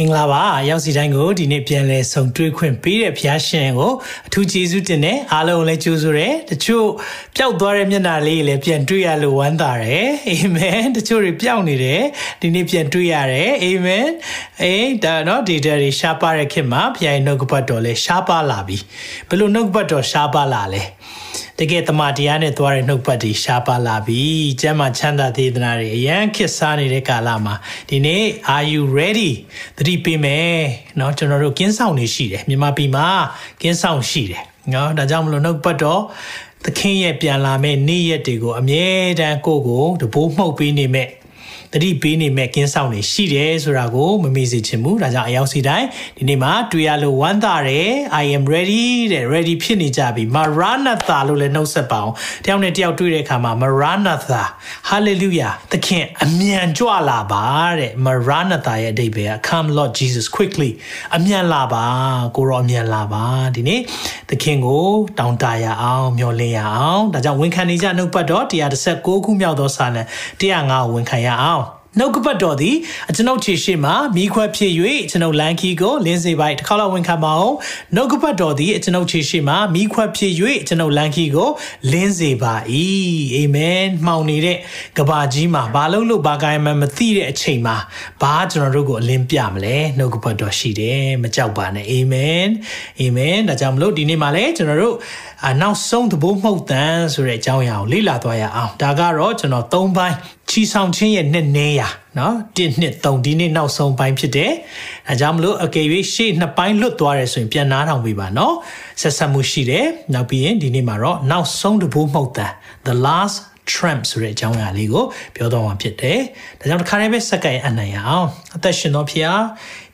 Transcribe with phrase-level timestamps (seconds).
[0.00, 3.92] မင်္ဂလာပါရောက်စီတိုင်းကိုဒီနေ့ပြန်လဲဆုံတွေ့ခွင့်ပေးတဲ့ဖျားရှင်ကို
[4.26, 6.86] အထူးကျေးဇူးတင်တယ်အားလုံးလည်းကြိုးဆိုတယ်တချို့
[7.36, 12.02] ပျောက်သွားတဲ့မျက်နှာလေးလည်းပြန်တွေ့ရလို့ဝမ်းသာတယ်အာမင်တချို့တွေပျောက်နေတယ်
[12.40, 14.06] ဒီနေ့ပြန်တွေ့ရတယ်အာမင်
[14.62, 18.78] အေးဒါတော့ဒီတဲ့တွေရှားပါတဲ့ခင်မှာဖျားရဲ့နှုတ်ကပတ်တော်လဲရှားပါလာပြီ
[19.28, 20.82] ဘယ်လိုနှုတ်ကပတ်တော်ရှားပါလာလဲ
[21.59, 24.23] တကယ်တမန်တရားနဲ့သွားတဲ့နှုတ်ပတ်တွေရှားပါလာပြီ
[24.61, 27.55] ကျမ်းမာချမ်းသာသေးသနာတွေအရန်ခစ်စားနေတဲ့ကာလမှာ
[27.89, 28.23] ဒီနေ့
[28.55, 29.31] are you ready
[29.77, 30.57] သတိပေးမယ်
[30.97, 33.07] เนาะကျွန်တော်တို့ကင်းဆောင်နေရှိတယ်မြန်မာပြည်မှာ
[33.61, 36.01] ကင်းဆောင်ရှိတယ်เนาะဒါကြောင့်မလို့နှုတ်ပတ်တော့
[36.65, 38.85] သခင်ရဲ့ပြန်လာမယ့်နေ့ရက်တွေကိုအမြဲ
[39.19, 41.07] တမ်းကိုကိုတဘိုးမှုတ်ပေးနေမဲ့
[41.72, 45.86] တတိပေးနေမဲ့ကင်းဆောင်နေရှိတယ်ဆိုတာကိုမမေ့စေချင်ဘူးဒါကြောင့်အယောက်စီတိုင်း
[46.18, 47.90] ဒီနေ့မှာတွေ့ရလို့ဝမ်းသာတယ်
[48.22, 54.42] I am ready တဲ့ ready ဖြစ်နေကြပြီ Maranatha လို့လည်းနှုတ်ဆက်ပါအောင်တယောက်နဲ့တယောက်တွေ့တဲ့အခါမှာ Maranatha
[54.90, 57.44] hallelujah သခင်အမြန်ကြွလာပါ
[57.78, 60.70] တဲ့ Maranatha ရဲ့အဓိပ္ပာယ်က come Lord Jesus quickly
[61.16, 61.84] အမြန်လာပါ
[62.36, 63.24] ကိုရောအမြန်လာပါ
[63.54, 63.80] ဒီနေ့
[64.30, 64.86] သခင်ကို
[65.18, 68.44] တောင်းတရအောင်မျှော်လင့်ရအောင်ဒါကြောင့်ဝန်ခံနေကြနှုတ်ပတ်တော်
[68.86, 70.02] 136ခုမြောက်သောစာလံ
[70.40, 71.64] 105ကိုဝန်ခံရအောင်
[71.98, 72.76] နှုတ်ကပတ်တော်သည်
[73.10, 74.72] အကျွန်ုပ်ခြေရှိမှမိခွက်ဖြစ်၍
[75.10, 77.54] ကျွန်ုပ်လန်ခီကိုလင်းစေပိုက်တစ်ခါလောက်ဝင်ခံပါအောင်
[77.94, 80.32] နှုတ်ကပတ်တော်သည်အကျွန်ုပ်ခြေရှိမှမိခွက်ဖြစ်၍
[80.68, 81.50] ကျွန်ုပ်လန်ခီကို
[81.92, 82.54] လင်းစေပါ၏
[83.34, 84.56] အာမင်မှောင်နေတဲ့
[84.98, 87.76] ကဘာကြီးမှာဘာလို့လို့ဘာကိုင်းမှမသိတဲ့အချိန်မှာ
[88.22, 92.46] ဘာကျွန်တော်တို့ကိုအလင်းပြမလဲနှုတ်ကပတ်တော်ရှိတယ်မကြောက်ပါနဲ့အာမင်
[93.00, 94.96] အာမင်ဒါကြောင့်မလို့ဒီနေ့မှာလည်းကျွန်တော်တို့
[95.48, 100.16] အနောက်ဆုံးသဘောမှုတ်တန်ဆိုတဲ့အကြောင်းအရာကိုလေ့လာသွားရအောင်ဒါကတော့ကျွန်တော်၃ပိုင်း
[100.50, 104.52] ချီဆောင်ခြင်းရဲ့နှစ်နည်းရာနော်1နှစ်3ဒီနေ့နောက်ဆုံးပိုင်းဖြစ်တယ်။
[105.08, 108.54] အဲကြောင့်မလို့အကယ်၍ရှေ့နှစ်ပိုင်းလွတ်သွားတယ်ဆိုရင်ပြန်နားထောင်ပေးပါနော်။
[109.00, 112.52] ဆက်ဆက်မှုရှိတယ်။နောက်ပြီးရင်ဒီနေ့မှာတော့နောက်ဆုံးတပိုးမှုတ်တန်
[112.88, 113.36] the last
[113.72, 115.04] tramp ဆိုတဲ့အကြောင်းအရာလေးကို
[115.36, 116.18] ပြောတော့မှာဖြစ်တယ်။
[116.58, 119.42] ဒါကြောင့်တစ်ခါတည်းပဲစက္ကန့်အနိုင်ရအောင်။အသက်ရှင်သောဖျား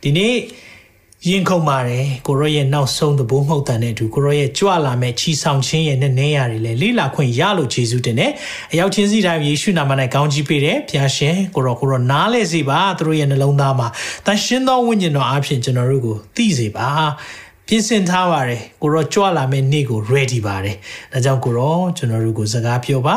[0.02, 0.34] ဒီနေ့
[1.28, 8.32] ရင်ခုန်ပါတယ်ကိုရောရဲ့နောက်ဆုံးသဘောမှုတ်တန်တဲ့အတူကိုရောရဲ့ကြွလာမဲ့ချီဆောင်ခြင်းရဲ့နဲ့နေရတွေလေလိလာခွင့်ရလို့ယေရှုတင်တယ်
[8.72, 13.88] အရောက်ချင်းစီတိုင်းယေရှုနာမ၌ကောင်းကြီးပေးတယ်ဖျားရှင်ကိုရောကိုရောနားလဲစေပါသူတို့ရဲ့နှလုံးသားမှာ
[14.26, 16.88] တန်ရှင်းသောဝိညာဉ်တော်အဖြစ်ကျွန်တော်တို့ကိုသိစေပါ
[17.68, 20.76] ပြင်ဆင်ထားပါတယ်ကိုရောကြွလာမယ့်နေ့ကို ready ပါတယ်
[21.12, 23.16] ဒါကြောင့်ကိုရောကျွန်တော်တို့ကိုစကားပြောပါ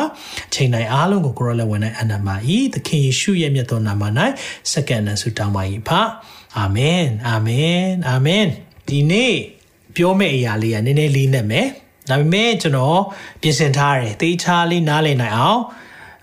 [0.50, 4.04] အချိန်တိုင်းအားလုံးကိုကိုရောလည်းဝင်နိုင်အနန္တမာဤသခင်ယေရှုရဲ့မြတ်တော်နာမ၌
[4.72, 5.92] စက္ကန့်နဲ့ဆုတောင်းပါ၏ဖ
[6.58, 8.46] အာမင်အာမင်အာမင်
[8.88, 9.36] ဒီနေ့
[9.96, 11.68] ပြောမယ့်အရာလေးကနည်းနည်းလေးနဲ့မယ်
[12.10, 13.02] ဒါပေမဲ့ကျွန်တော်
[13.42, 15.62] ပြင်ဆင်ထားတယ်သေချာလေးနားလည်နိုင်အောင်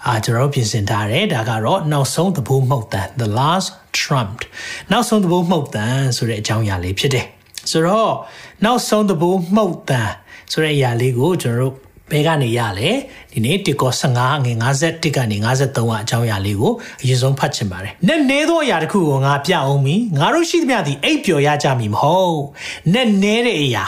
[0.06, 3.68] အာကျွန်တော်ပြင်ဆင်ထားတယ်ဒါကတော့နောက်ဆုံးသဘောမှုတ်တန် the last
[4.00, 4.44] trumped
[4.90, 7.26] နောက်ဆုံးသဘောမှုတ်တန်ဆိုတဲ့အကြောင်းအရာလေးဖြစ်တယ်
[7.70, 8.12] ဆိုတော့
[8.64, 10.10] နောက်ဆုံးသဘောမှုတ်တန်
[10.52, 11.74] ဆိုတဲ့အရာလေးကိုကျွန်တော်တို့
[12.10, 12.90] ဘဲကနေရလဲ
[13.32, 16.72] ဒီနေ့တစ်ကော15ငွေ51ကနေ53အကြောင်းအရာလေးကို
[17.02, 22.38] အရင်ဆုံးဖတ်ချင်ပါတယ်။နဲ့နေသောအရာတစ်ခုကိုငါပြအောင်မီငါတို့ရှိသမျှသည်အိပ်ပျော်ရကြမည်မဟုတ်။
[22.92, 23.84] နဲ့နေတဲ့အရာ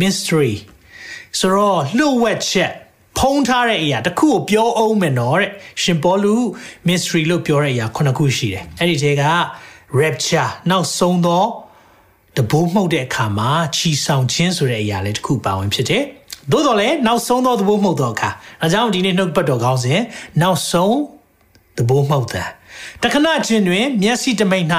[0.00, 0.54] mystery
[1.38, 2.72] ဆိုတော့လှုပ်ဝက်ချက်
[3.18, 5.50] ဖုံးထားတဲ့အရာတစ်ခုကိုပြောအောင်မယ်နော်တဲ့
[5.82, 6.34] ရှင်ပေါလု
[6.88, 9.22] mystery လို့ပြောတဲ့အရာခုနှစ်ခုရှိတယ်။အဲ့ဒီထဲက
[10.00, 11.44] rapture နောက်ဆုံးသော
[12.36, 16.02] တဘိုးမှုတ်တဲ့အခါမှာချီဆောင်ခြင်းဆိုတဲ့အရာလေးတစ်ခုပါဝင်ဖြစ်တယ်။
[16.50, 20.00] သို့တော်လည်းနောက်ဆုံးသောသဘောမှုတ်သောအခါဒါကြောင့်ဒီနေ့နှုတ်ပတ်တော်ကောင်းစဉ်
[20.42, 20.96] နောက်ဆုံး
[21.76, 22.48] သဘောမှုတ်တဲ့
[23.02, 24.66] တခဏချင်းတွင် မျက်စိတမိတ်၌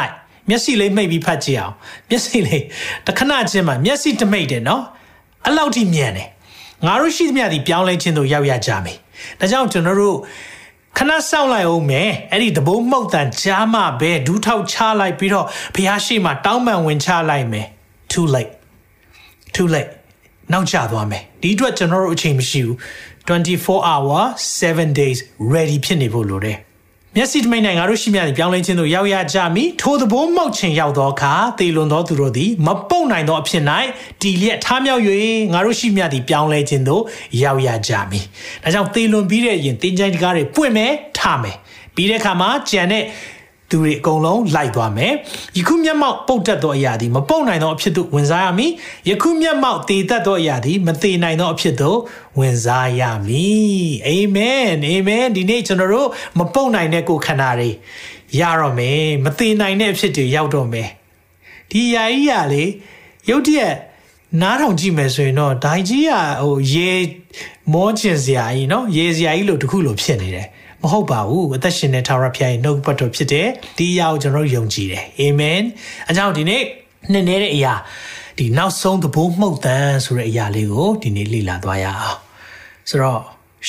[0.49, 1.73] မျက်စိလေးမိတ်ပြီးဖတ်ကြည့်အောင်
[2.09, 2.63] မျက်စိလေး
[3.07, 4.83] တခဏချင်းမှာမျက်စိတမိတ်တယ်နော်
[5.45, 6.29] အဲ့လောက်ထိမြန်တယ်
[6.85, 8.97] ငါတို့ရှိသမျှဒီပြောင်းလဲခြင်းတို့ရောက်ရကြမယ်
[9.39, 10.17] ဒါကြောင့်ကျွန်တော်တို့
[10.97, 17.67] ခဏစောင့်လိုက်အောင်မယ်အဲ့ဒီသဘိုးမှုတ်တန်ကြားမှပဲဒူးထောက်ချလိုက်ပြီးတော့ဘုရားရှိမှတောင်းပန်ဝင်ချလိုက်မယ်
[18.11, 18.53] too late
[19.55, 19.91] too late
[20.51, 22.77] နောက်ကျသွားမယ် ဒီအတွက်ကျွန်တော်တို့အချိန်မရှိဘူး
[23.27, 24.21] 24 hour
[24.61, 25.19] 7 days
[25.53, 26.57] ready ဖြစ်နေဖို့လိုတယ်
[27.15, 33.63] မျက်စိတမိတ်နိုင်ငါတို့ရှိမြတ်ပြောင်းလဲခြင်းတို့ရောက်ရကြမည်ထိုသဘောမောက်ခြင်းရောက်သောအခါသေလွန်သောသူတို့သည်မပုတ်နိုင်သောအဖြစ်၌
[34.21, 35.01] တီလျက်ထားမြောက်၍
[35.53, 37.01] ငါတို့ရှိမြတ်သည်ပြောင်းလဲခြင်းတို့
[37.43, 38.25] ရောက်ရကြမည်
[38.63, 41.57] ဒါကြောင့်သေလွန်ပြီးတဲ့ရင်တင်းချိုင်းတကားတွေပွင့်မယ်ထမယ်
[41.95, 43.03] ပြီးတဲ့အခါမှာကြံတဲ့
[43.70, 45.12] သူတွေအကုန်လုံးလိုက်သွားမယ်
[45.56, 48.72] ယခုမျက်မှောက်ပုတ်တတ်သောအရာသည်မပုတ်နိုင်သောအဖြစ်သို့ဝင်စားရမည်
[49.08, 51.98] ယခုမျက်မှောက်တည်တတ်သောအရာသည်မတည်နိုင်သောအဖြစ်သို့
[52.38, 57.70] ဝင်စားရမည်အာမင်အာမင်ဒီနေ့ကျွန်တော်တို့မပုတ်နိုင်တဲ့ကိုယ်ခန္ဓာတွေ
[58.40, 60.88] ရတော့မယ်မတည်နိုင်တဲ့အဖြစ်တွေရောက်တော့မယ်
[61.70, 62.64] ဒီຢာကြီးရလေ
[63.30, 63.74] ရုတ်တရက်
[64.40, 66.12] နားထောင်ကြည့်မယ်ဆိုရင်တော့ဒိုင်ကြီးက
[66.42, 66.90] ဟိုရေ
[67.72, 70.48] မောကျင်စရာကြီးเนาะရေစရာကြီးလို့တခုလို့ဖြစ်နေတယ်
[70.85, 73.47] မဟုတ်ပါဘူးအသက်ရှင်တဲ့ထာဝရဘုရားရဲ့နှုတ်ပတ်တော်ဖြစ်တဲ့
[73.77, 75.61] ဒီအရာကိုကျွန်တော်ယုံကြည်တယ်အာမင်
[76.09, 76.63] အကြောင်းဒီနေ့
[77.11, 77.73] နှစ်နေတဲ့အရာ
[78.37, 82.17] ဒီနောက်ဆုံးသဘောမှုတ်တန်ဆိုတဲ့အရာလေးကိုဒီနေ့လေ့လာသွားရအောင်
[82.89, 83.21] ဆိုတော့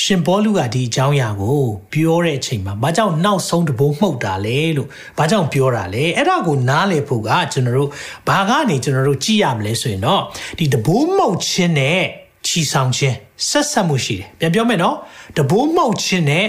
[0.03, 1.61] ရှင်ဘောလူကဒီအကြောင်းအရာကို
[1.93, 4.87] ပြောတဲ့အချိန်မှာဘာကြောင့်နောက်ဆုံးတဘိုးမှုတ်တာလဲလို့
[5.17, 7.89] ဘာကြောင့်ပြောတာလဲအဲ့ဒါကိုနားလည်ဖို့ကကျွန်တော်တို့
[8.27, 10.21] ဘာကနေကျွန်တော်တို့ကြည့်ရမလဲဆိုရင်တော့
[10.57, 12.01] ဒီတဘိုးမှုတ်ခြင်းနဲ့
[12.47, 13.15] ချီဆောင်ခြင်း
[13.49, 14.95] ဆက်ဆက်မှုရှိတယ်ပြန်ပြောမယ်နော်
[15.37, 16.45] တဘိုးမှုတ်ခြင်းနဲ့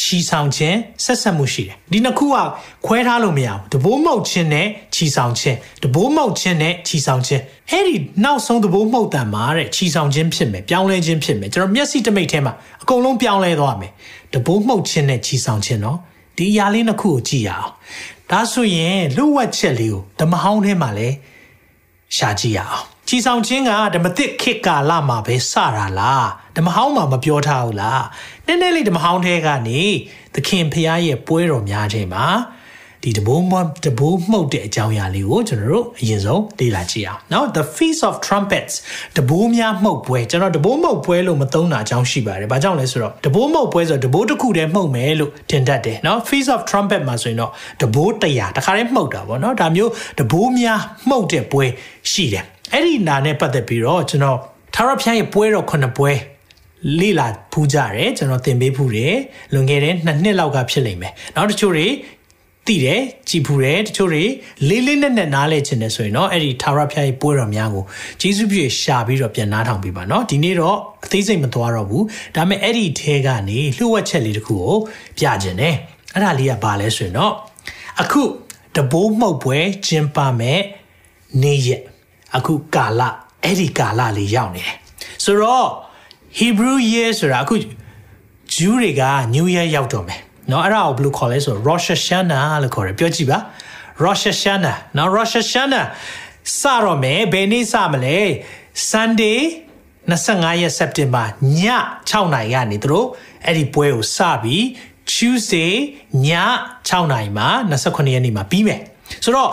[0.00, 2.36] ချီဆောင်ခြင်းဆက်ဆက်မှုရှိတယ်ဒီနှစ်ခုက
[2.86, 7.94] ခွဲထားလို့မရဘူးတဘိုးမောက်ခြင်းနဲ့ချီဆောင်ခြင်းတဘိုးမောက်ခြင်းနဲ့ချီဆောင်ခြင်းအဲ့ဒီ
[8.24, 12.52] နောက်ဆုံးတဘိုးမောက်တန်မှာတဲ့ချီဆောင်ခြင်းဖြစ်မယ်ပြောင်းလဲခြင်းဖြစ်မယ်ကျွန်တော်မျက်စိတမိတ်ထဲမှာ
[12.82, 13.92] အကုန်လုံးပြောင်းလဲသွားမယ်
[14.34, 15.98] တဘိုးမောက်ခြင်းနဲ့ချီဆောင်ခြင်းနော်
[16.36, 17.70] ဒီအရာလေးနှစ်ခုကိုကြည့်ရအောင်
[18.30, 21.08] ဒါဆိုရင်လူဝက်ချက်လေးကိုဓမ္မဟောင်းထဲမှာလဲ
[22.16, 28.04] ရှာကြည့်ရအောင် ချီဆောင်ခြင်းကဓမ္မသစ်ခေတ်ကာလမှာပဲစတာလားဓမ္မဟောင်းမှာမပြောထားဘူးလား
[28.46, 29.82] နည်းနည်းလေးဓမ္မဟောင်းထဲကနေ
[30.34, 32.26] သခင်ဖရားရဲ့ပွဲတော်များခြင်းမှာ
[33.04, 33.52] ဒီတဘိုးမ
[33.84, 38.74] တဘိုးမှုတ်တဲ့အကြောင်းအရာလေးကိုကျွန်တော်တို့အရင်ဆုံးလေ့လာကြည့်အောင်နော် The Feast of Trumpets
[39.16, 47.52] တဘိုးများမှုတ်ပွဲကျွန်တော်တဘိုးမှုတ်ပွဲလို့မသုံးတာအကြောင်းရှိပါတယ်။ဘာကြောင့်လဲဆိုတော့တဘိုးမှုတ်ပွဲဆိုတော့တဘိုးတစ်ခုတည်းမှုတ်မယ်လို့ထင်တတ်တယ်နော် Feast of Trumpet မှာဆိုရင်တော့
[47.82, 51.64] တဘိုး100တခါတည်းမှုတ်တာပေါ့နော်ဒါမျိုးတဘိုးများမှုတ်တဲ့ပွဲ
[52.12, 54.37] ရှိတယ် အဲ့ဒီနာနဲ့ပတ်သက်ပြီးတော့ကျွန်တော်
[54.75, 56.11] ထာဝရဘုရားရဲ့ပွဲတော်ခုနှစ်ပွဲ
[56.99, 59.15] လေ့လာဖူးကြတယ်ကျွန်တော်သင်ပေးဖူးတယ်
[59.53, 61.87] လွန်ခဲ့တဲ့နှစ်နှစ်လောက်ကဖြစ်လိမ့်မယ်နောက်တချို့တွေ
[62.67, 64.23] သိတယ်ကြည်ဖူးတယ်တချို့တွေ
[64.69, 67.83] လေးလေးနက်နက်နားလဲခြင်းတယ်ဆိုရင်တော့အဲ့ဒီထာဝရဘုရားရဲ့ပွဲတော်များကို
[68.21, 74.75] ဂျေစုပြည့်ရှာပြီးတော့ပြန်နားထောင်ပေးပါเนาะဒီနေ့တော့အသေးစိတ်မသွားတော့ဘူးဒါပေမဲ့အဲ့ဒီထဲကနေလှုပ်ဝက်ချက်လေးတခုကို
[75.17, 75.75] ပြခြင်းတယ်
[76.13, 77.33] အဲ့ဒါလေးကဘာလဲဆိုရင်တော့
[78.01, 78.21] အခု
[78.75, 80.59] တဘိုးမှုတ်ပွဲကျင်းပမဲ့
[81.41, 81.81] နေ့ရက်
[82.37, 83.01] အခုကာလ
[83.43, 84.75] အဲ့ဒီကာလလေးရောက်နေတယ်
[85.25, 85.67] ဆိုတော့
[86.39, 87.55] Hebrew year ဆိုတာအခု
[88.55, 89.03] ဂျူးတွေက
[89.33, 90.19] New Year ရောက်တော့မယ်
[90.49, 93.39] เนาะအဲ့ဒါကိုဘယ်လိုခေါ်လဲဆိုတော့ Rosh Hashanah လို့ခေါ်တယ်ပြောကြည့်ပါ
[94.03, 95.85] Rosh Hashanah เนาะ Rosh Hashanah
[96.59, 98.19] စတော့မယ်ဘယ်နေ့စမလဲ
[98.91, 99.39] Sunday
[100.09, 101.25] 25ရက် September
[101.57, 101.61] ည
[102.01, 103.07] 6နာရီကနေသူတို့
[103.45, 104.63] အဲ့ဒီပွဲကိုစပြီး
[105.11, 105.73] Tuesday
[106.25, 106.27] ည
[106.79, 107.47] 6နာရီမှာ
[107.81, 108.81] 29ရက်နေ့မှာပြီးမယ်
[109.23, 109.49] ဆိုတော့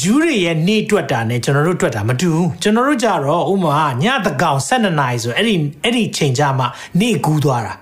[0.00, 6.66] ဂျူးတွေရဲ့နေ့တွက်တာနဲ့ကျွန်တော်တို့တွက်တာမတူဘူးကျွန်တော်တို့ကြတော့ဥမာညတကောင်12နာရီဆိုအဲ့ဒီအဲ့ဒီချိန်ကြမှာ
[7.00, 7.74] နေ့ကူးသွားတာ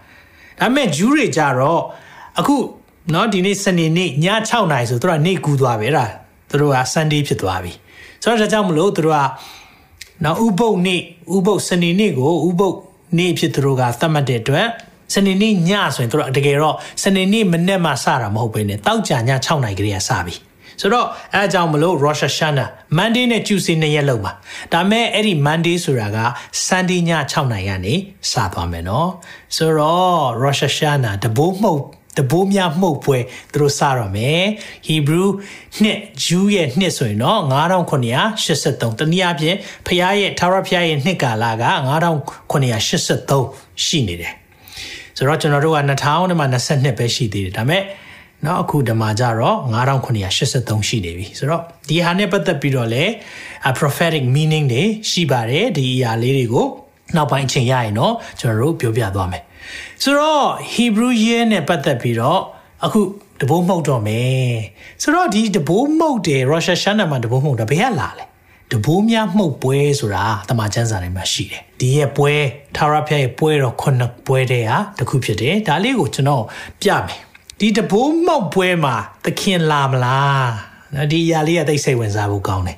[0.61, 1.81] ဒါပေမဲ့ဂျူးတွေကြတော့
[2.38, 2.56] အခု
[3.11, 4.11] เนาะဒီနေ့စနေနေ့ည
[4.49, 6.05] 6နာရီဆိုသူတို့ကနေ့ကူးသွားပဲအဲ့ဒါ
[6.50, 7.73] သူတို့က Sunday ဖြစ်သွားပြီ
[8.23, 9.20] ဆိုတော့ဒါကြောင့်မလို့သူတို့က
[10.25, 11.00] နော်ဥပုပ်နေ့
[11.37, 12.76] ဥပုပ်စနေနေ့ကိုဥပုပ်
[13.19, 14.69] နေ့ဖြစ်သူတို့ကသတ်မှတ်တဲ့အတွက်
[15.15, 20.35] စနေနေ့ညဆိုရင်တို့တကယ်တော့စနေနေ့မနေ့မှစတာမဟုတ်ဘဲနဲ့တောက်ကြည6နာရီကလေးကစပြီ
[20.83, 24.31] ဆိုတော့အဲအကြောင်းမလို့ Rosh Hashanah Monday နဲ့ Tuesday နှစ်ရက်လုံးပါ
[24.74, 26.19] ဒါမဲ့အဲ့ဒီ Monday ဆိုတာက
[26.68, 27.94] Sunday ည6နာရီကနေ
[28.31, 29.09] စသွားမယ်နော်
[29.56, 31.81] ဆိုတော့ Rosh Hashanah တဘိုးမှုတ်
[32.18, 33.18] တဘိုးများမှုတ်ပွဲ
[33.53, 34.44] သူတို့စတော့မယ်
[34.88, 35.27] Hebrew
[35.81, 37.39] နှစ် Jew ရဲ့နှစ်ဆိုရင်တော့
[38.19, 39.57] 9983တနည်းအားဖြင့်
[39.88, 41.65] ဖျားရဲ့ထာဝရဖျားရဲ့နှစ်ကာလက
[42.50, 44.33] 9983ရှိနေတယ်
[45.18, 45.80] ဆိုတော့ကျွန်တော်တို့က
[46.39, 47.83] 2022ပဲရှိသေးတယ်ဒါပေမဲ့
[48.45, 49.57] နော်အခုဒီမှာကြတော့
[50.22, 53.04] 9983ရှိနေပြီဆိုတော့ဒီဟာနဲ့ပတ်သက်ပြီးတော့လဲ
[53.80, 56.68] prophetic meaning တွေရှိပါတယ်ဒီအရာလေးတွေကို
[57.16, 59.44] နောက်ပိုင်းအချိန်ရရင်တော့ကျွန်တော်တို့ပြောပြသွားမယ်
[60.04, 62.42] ဆိုတော့ Hebrew year နဲ့ပတ်သက်ပြီးတော့
[62.85, 63.02] အခု
[63.42, 64.54] တဘိုးမှုတ်တော့မယ်
[65.02, 68.26] ဆိုတော့ဒီတဘိုးမှုတ်တယ်ရောရှာရှန်နာမှာတဘိုးမှုတ်တာဘယ်ကလာလဲ
[68.71, 72.33] တဘိုးများမှုတ်ပွဲဆိုတာတမန်ကျမ်းစာထဲမှာရှိတယ်ဒီရဲ့ပွဲ
[72.76, 76.44] သာရဖျားရဲ့ပွဲတော့ခုနှစ်ပွဲတည်းဟာတစ်ခုဖြစ်တယ်ဒါလေးကိုကျွန်တော်
[76.81, 77.21] ပြမယ်
[77.60, 78.95] ဒီတဘိုးမောက်ပွဲမှာ
[79.26, 82.78] သခင်လာမလားဒီအရာလေးကသိစိတ်ဝင်စားဖို့ကောင်းတယ်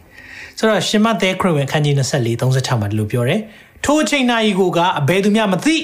[0.58, 3.42] ဆိုတော့ရှင်မသဲခရစ်ဝင်ခန်းကြီး24 36မှာဒီလိုပြောတယ်
[3.86, 5.76] ထိုအချိန်နာရီကိုကအဘယ်သူမှမသိ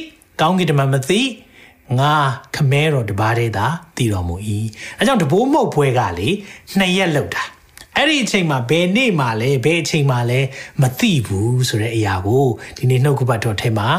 [0.41, 1.21] ကောင်းကင်တမန်မသိ
[1.99, 2.13] ငါ
[2.55, 3.67] ခမဲတော်တပါးတည်းသာ
[3.97, 4.35] တည်တော်မူ၏
[4.97, 6.29] အဲကြောင့်တဘိုးမောက်ပွဲကလေ
[6.77, 7.43] နှစ်ရက်လောက်တာ
[7.95, 10.39] အဲ့ဒီအချိန်မှာဘယ်နေ့မှလဲဘယ်အချိန်မှလဲ
[10.81, 12.45] မသိဘူးဆိုတဲ့အရာကို
[12.77, 13.89] ဒီနေ့နှုတ်ကပတ်တော်ထဲမှာ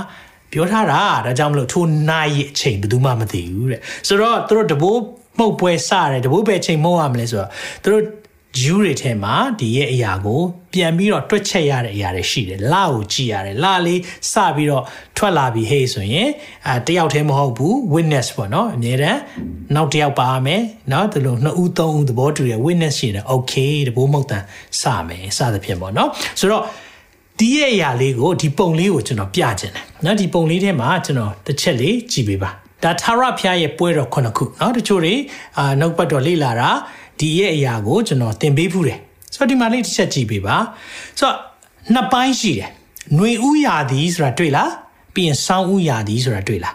[0.53, 5.01] ပြောထားတာဒါကြောင့်မလို့ထိုနိုင်ရဲ့အချိန်ဘယ်သူမှမသိဘူးတဲ့ဆိုတော့သူတို့တဘိုး
[5.39, 7.51] မှုတ်ပွဲစတယ်တဘိုးပဲအချိန်မှုတ်ရမလဲဆိုတော့
[7.83, 8.05] သူတို့
[8.61, 10.41] ဂျူးတွေထဲမှာဒီရဲ့အရာကို
[10.73, 14.01] ပြန်ပြီးတော့တွက်ချက်ရတဲ့အရာတွေရှိတယ်လကိုကြည့်ရတယ်လလေး
[14.33, 14.85] စပြီးတော့
[15.17, 16.29] ထွက်လာပြီဟေးဆိုရင်
[16.69, 19.21] အဲတယောက်တည်းမဟုတ်ဘူး witness ပေါ့နော်အများတန်း
[19.75, 24.45] နောက်တယောက်ပါရမယ်နော်ဒီလိုနှစ်ဦးသုံးဦးသဘောတူတယ် witness ရှိတယ် okay တဘိုးမဟုတ်တန်
[24.81, 26.09] စမယ်စသဖြင့်ပေါ့နော်
[26.41, 26.63] ဆိုတော့
[27.43, 32.51] တီးရဲ့အရာလေးကိုဒီပုံလေးကိုကျွန်တော်ပြခြင်းတယ်နော်ဒီပုံလေးထဲမှာကျွန်တော်တစ်ချက်လေးကြည့်ပေးပါ
[32.83, 35.15] ဒါထာရဖျားရဲ့ပွဲတော်ခုနှစ်ခုနော်တချို့တွေ
[35.59, 36.71] အာနောက်ပတ်တော်လေ့လာတာ
[37.21, 38.99] ဒီရဲ့အရာကိုကျွန်တော်သင်ပေးဖူးတယ်
[39.35, 40.57] ဆိုတော့ဒီမှာလေးတစ်ချက်ကြည့်ပေးပါ
[41.19, 41.37] ဆိုတော့
[41.95, 42.71] နှစ်ပိုင်းရှိတယ်
[43.15, 44.71] ຫນွေဥရာသီဆိုတာတွေ့လား
[45.15, 46.75] ပြီးရင်ဆောင်းဥရာသီဆိုတာတွေ့လား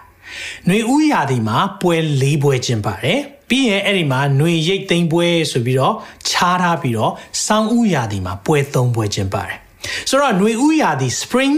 [0.68, 3.20] ຫນွေဥရာသီမှာပွဲ၄ပွဲကျင်းပါတယ်
[3.50, 5.96] ပြီးရင်အဲ့ဒီမှာຫນွေရိတ်သိမ်းပွဲဆိုပြီးတော့
[6.30, 7.12] ခြားထားပြီးတော့
[7.46, 9.60] ဆောင်းဥရာသီမှာပွဲ၃ပွဲကျင်းပါတယ်
[10.10, 11.56] ဆိုတော့ຫນွေဥရာသီ spring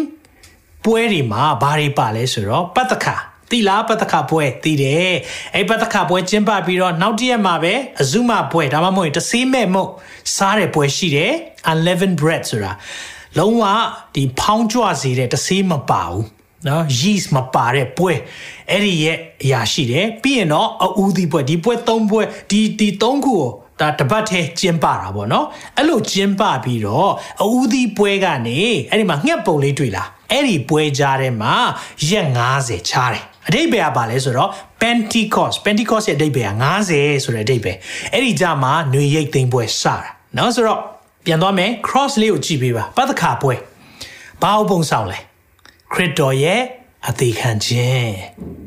[0.85, 3.17] ပွဲတွေမှာဘာတွေပါလဲဆိုတော့ပတ်သက်ခါ
[3.51, 5.13] တီလာပတခပွဲတည်တယ်
[5.55, 9.91] အဲ့ပတခပွဲကျင်းပပြီးတော့နောက်တရက်မှာပဲအဇုမပွဲဒါမှမဟုတ်တဆေးမဲ့မုတ်
[10.35, 11.31] စားတဲ့ပွဲရှိတယ်
[11.71, 12.71] unleavened bread ဆိုတာ
[13.37, 13.63] လုံးဝ
[14.15, 16.25] ဒီဖောင်းကြွစေတဲ့တဆေးမပါဘူး
[16.67, 18.13] နော် yeast မပါတဲ့ပွဲ
[18.69, 23.43] အဲ့ဒီရဲ့အရာရှိတယ်ပြီးရင်တော့အူးဒီပွဲဒီပွဲ၃ပွဲဒီဒီ၃ခုကို
[23.79, 25.45] ဒါတပတ်ထဲကျင်းပတာပေါ့နော်
[25.77, 28.59] အဲ့လိုကျင်းပပြီးတော့အဦးသီးပွဲကနေ
[28.89, 31.53] အဲ့ဒီမှာငှက်ပုံလေးတွေ့လာအဲ့ဒီပွဲကြားထဲမှာ
[32.09, 34.49] ရက်90ချားတယ်အတိတ်ဘယ်ကပါလဲဆိုတော့
[34.81, 36.51] Pentecost Pentecost ရဲ့အတိတ်ဘယ်က
[36.89, 37.77] 90ဆိုတဲ့အတိတ်ဘယ်
[38.13, 39.95] အဲ့ဒီကြမှာຫນွေရိတ်သိမ်းပွဲစတာ
[40.37, 40.79] နော်ဆိုတော့
[41.25, 43.53] ပြန်သွားမယ် cross လေးကိုကြည့်ပေးပါပတ်သက်ခါပွဲ
[44.41, 45.17] ဘာအုပ်ပုံဆောင်လဲ
[45.93, 46.61] ခရစ်တော်ရဲ့
[47.07, 48.13] အသေးခံခြင်း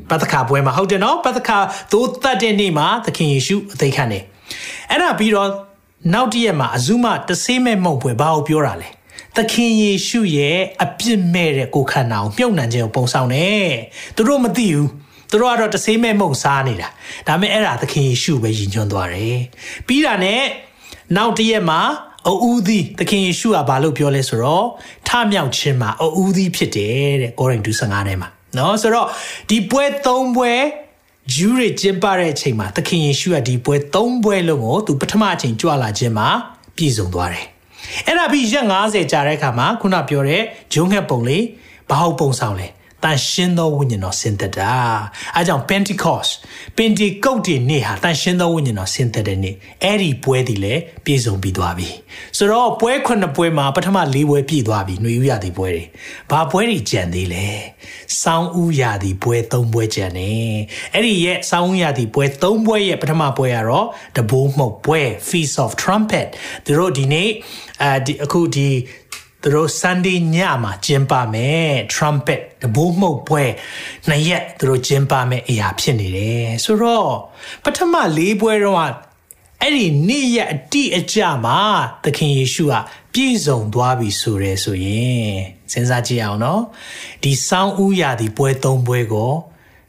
[0.09, 1.59] ပတ်သက်ခါပွဲမှာဟုတ်တယ်နော်ပတ်သက်ခါ
[1.91, 4.23] သိုးတတ်တဲ့နေ့မှာသခင်ယေရှုအသေးခံတယ်
[4.89, 5.49] အဲ့ဒါပြီးတော့
[6.13, 8.89] နောက်တရက်မှာအဇုမတဆေးမဲ့မုံပွဲဘာကိုပြောတာလဲ
[9.37, 13.69] သခင်ယေရှုရဲ့အပြစ်မဲ့တဲ့ကိုခန္ဓာကိုမြုပ်နှံခြင်းကိုပုံဆောင်တယ်
[14.15, 14.89] သူတို့မသိဘူး
[15.31, 16.87] သူတို့ကတော့တဆေးမဲ့မုံစားနေတာ
[17.27, 19.39] ဒါပေမဲ့အဲ့ဒါသခင်ယေရှုပဲယဉ်ကျွန်းသွားတယ်
[19.87, 20.41] ပြီးတာနဲ့
[21.17, 21.81] နောက်တရက်မှာ
[22.27, 24.65] အူးသီးသခင်ယေရှုကဘာလို့ပြောလဲဆိုတော့
[25.07, 29.07] ထမြောက်ခြင်းမှာအူးသီးဖြစ်တယ်တဲ့ကိုရိန္သု15ထဲမှာနော်ဆိုတော့
[29.49, 30.53] ဒီပွဲ၃ပွဲ
[31.31, 36.27] ဂျူးတွေကျင်းပတဲ့အချိန်မှာသခင်ယေရှုကဒီပွဲ၃ပွဲလုံးကိုသူပထမအချိန်ကြွလာခြင်းမှာ
[36.75, 37.45] ပြည့်စုံသွားတယ်
[38.05, 40.41] အဲ့ဒါပြီးရက်90ကြာတဲ့အခါမှာခုနပြောတဲ့
[40.73, 41.43] ဂျုံငှက်ပုံလေး
[41.89, 42.67] ဘာဟုတ်ပုံဆောင်လဲ
[43.03, 44.73] တန်ရှင်းသောဝိညာဉ်တော်ဆင်းသက်တာ
[45.35, 46.31] အဲကြောင့် Pentecost
[46.77, 51.89] Pentecost ဒီနေ့ဟာတန်ရှင်းသောဝိညာဉ်တော်ဆင်းသက်တဲ့နေ့အဲ့ဒီပွဲဒီလည်းပြည့်စုံပြီးသွားပြီ
[52.37, 55.83] ဆိုတော့ပွဲခုနှစ်ပွဲမှာပထမ၄ပွဲပြည့်သွားပြီຫນွေဥရသည်ပွဲတွေ
[56.31, 57.47] ဘာပွဲတွေကြံသေးလဲ
[58.23, 60.31] စောင်းဥရသည်ပွဲ၃ပွဲကြံနေ
[60.93, 66.27] အဲ့ဒီရဲ့စောင်းဥရသည်ပွဲ၃ပွဲရဲ့ပထမပွဲကတော့တဘိုးမှုတ်ပွဲ Feast of Trumpet
[66.65, 67.29] သူတို့ဒီနေ့
[67.83, 68.69] အဲဒီအခုဒီ
[69.43, 73.43] သူတို့ Sunday ညမှာကျင်းပမယ် trumpet တဘိုးမှုတ်ပွဲ
[74.07, 77.11] နှစ်ရက်သူတို့ကျင်းပမယ်အရာဖြစ်နေတယ်ဆိုတော့
[77.63, 78.79] ပထမ၄ပွဲတော့
[79.61, 81.59] အဲ့ဒီနေ့ရက်အတိအကျမှာ
[82.03, 82.73] သခင်ယေရှုက
[83.13, 85.33] ပြည့်စုံသွားပြီဆိုရဲဆိုရင်
[85.71, 86.61] စဉ်းစားကြည့်အောင်နော်
[87.23, 89.33] ဒီစောင်းဥရာဒီပွဲ၃ပွဲကို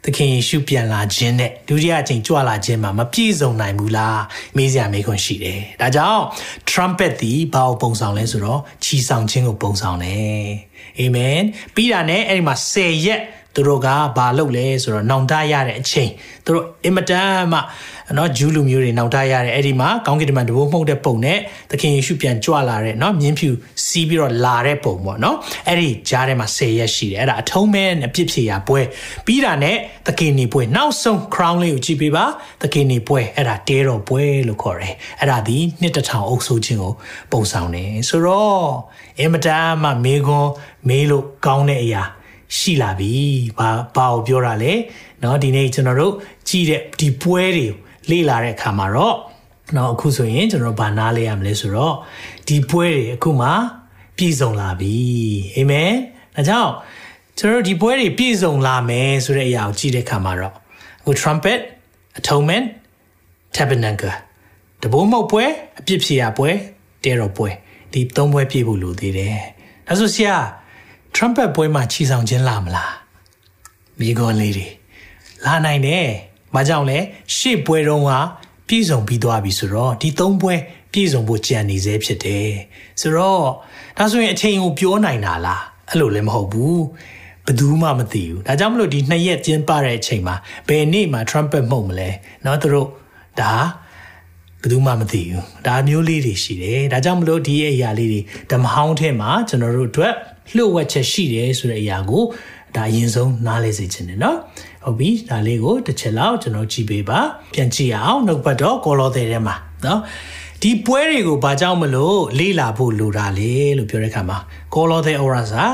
[0.05, 4.21] သခင်ယေရှုပြန်လာခြင်းနဲ့ဒုတိယအချိန်ကြွလာခြင်းမှာမပြည့်စုံနိုင်ဘူးလား
[4.57, 6.23] မေးစရာမေးခွန်းရှိတယ်။ဒါကြောင့်
[6.71, 10.45] trumpet ဒီဘာကိုပုံဆောင်လဲဆိုတော့ချီဆောင်ခြင်းကိုပုံဆောင်တယ်။
[10.99, 11.39] အာမင်။
[11.75, 13.21] ပြီးတာနဲ့အဲ့ဒီမှာ10ရက်
[13.56, 16.10] သူတို့ကဘာလုပ်လဲဆိုတော့နောင်တရတဲ့အချိန်
[16.46, 17.60] သူတို့အင်မတန်မှ
[18.16, 21.38] เนาะဂျူးလူမျိုးတွေနောင်တရတဲ့အဲ့ဒီမှာကောင်းကင်တမန်တဘိုးမှုတ်တဲ့ပုံနဲ့
[21.72, 23.50] သခင်ယေရှုပြန်ကြွလာတဲ့เนาะမြင်းဖြူ
[23.86, 25.36] စီးပြီးတော့လာတဲ့ပုံပေါ့เนาะ
[25.68, 28.82] အဲ့ဒီကြားထဲမှာ10ရက်ရှိတယ်အဲ့ဒါအထုံးမဲနဲ့ပြစ်ဖြေရပွဲ
[29.26, 29.76] ပြီးတာနဲ့
[30.08, 32.26] သခင်နေပွဲနောက်ဆုံး crown လေးကိုကြည့်ပေးပါ
[32.62, 36.94] သခင်နေပွဲအဲ့ဒါတဲတော်ပွဲလို့ခေါ်တယ်အဲ့ဒါဒီနှစ်တထောင်အုပ်ဆိုးခြင်းကို
[37.32, 38.64] ပုံဆောင်တယ်ဆိုတော့
[39.20, 40.52] အင်မတန်မှမေခွန်း
[40.88, 42.04] မေးလို့ကောင်းတဲ့အရာ
[42.58, 43.14] ရှိလာပြီ
[43.58, 44.74] ဘာဘာကိုပြောတာလဲ
[45.20, 46.14] เนาะဒီနေ့ကျွန်တော်တို့
[46.50, 47.68] ကြည့်တဲ့ဒီပွဲတွေ
[48.10, 49.16] လေ့လာတဲ့အခါမှာတော့
[49.74, 51.96] เนาะအခုဆိုရင်ကျွန်တော်ဘာနားလဲရမလဲဆိုတော့
[52.48, 53.50] ဒီပွဲတွေအခုမှ
[54.18, 54.96] ပြည့်စုံလာပြီ
[55.56, 55.92] အာမင်
[56.36, 56.72] ဒါကြောင့်
[57.38, 60.54] ကျွန်တော်တို့ဒီပွဲတွေပြည့်စုံလာမယ်ဆိုတဲ့အရာကိုကြည့်တဲ့အခါမှာတော့
[61.02, 61.60] အခု trumpet
[62.20, 62.66] atonement
[63.56, 64.16] tabernacle
[64.82, 65.46] တဘိုးမုတ်ပွဲ
[65.80, 66.50] အပြစ်ဖြေရပွဲ
[67.04, 67.50] တဲတော်ပွဲ
[67.94, 69.40] ဒီသုံးပွဲပြည့်ဖို့လိုသေးတယ်
[69.88, 70.36] ဒါဆိုဆရာ
[71.17, 72.95] trumpet ပွဲမှာချီဆောင်ခြင်းလာမလား
[73.99, 74.67] မိခွန်းလေးတွေ
[75.45, 76.05] လာနိုင်တယ်။
[76.55, 76.99] ဘာကြောင့်လဲ
[77.37, 78.13] ရှေ့ပွဲတုန်းက
[78.69, 80.55] ပြည့်စုံပြီးသွားပြီဆိုတော့ဒီသုံးပွဲ
[80.93, 82.49] ပြည့်စုံဖို့ကြံနေသေးဖြစ်တယ်။
[83.01, 83.45] ဆိုတော့
[83.99, 86.79] ဒါဆိုရင်အချိန်ကိုပြောနိုင်တာလားအဲ့လိုလည်းမဟုတ်ဘူး။
[87.47, 90.37] ဘယ်သူမှမသိဘူး။ဒါကြောင့်မလို့ဒီနှစ်ရက်ကျင်းပတဲ့အချိန်မှာ
[90.69, 92.09] ဘယ်နေ့မှာ trumpet မှုတ်မလဲ။
[92.45, 92.89] နော်သူတို့
[93.41, 93.53] ဒါ
[94.61, 100.15] ဘယ်သူမှမသိဘူး။ဒါမျိုးလေးတွေရှိတယ်။ဒါကြောင့်မလို့ဒီအရာလေးတွေဓမ္မဟောင်းထဲမှာကျွန်တော်တို့အတွက်
[100.57, 102.25] လှုပ်ဝက်ချက်ရှိတယ်ဆိုတဲ့အရာကို
[102.77, 104.39] ဒါအရင်ဆုံးနားလဲစေချင်တယ်နော်
[104.85, 107.21] ဟုတ်ပြီဒါလေးကိုတစ်ချက်လောက်ကျွန်တော်ကြည့်ပေးပါ
[107.55, 110.01] ပြန်ကြည့်ရအောင်နှုတ်ပတ်တော့ကောလောသဲထဲမှာနော်
[110.63, 114.39] ဒီပွဲတွေကိုဘာကြောင့်မလို့လေ့လာဖို့လိုတာလဲလို့ပြောတဲ့အခါမှာ
[114.75, 115.65] ကောလောသဲဩရာစာ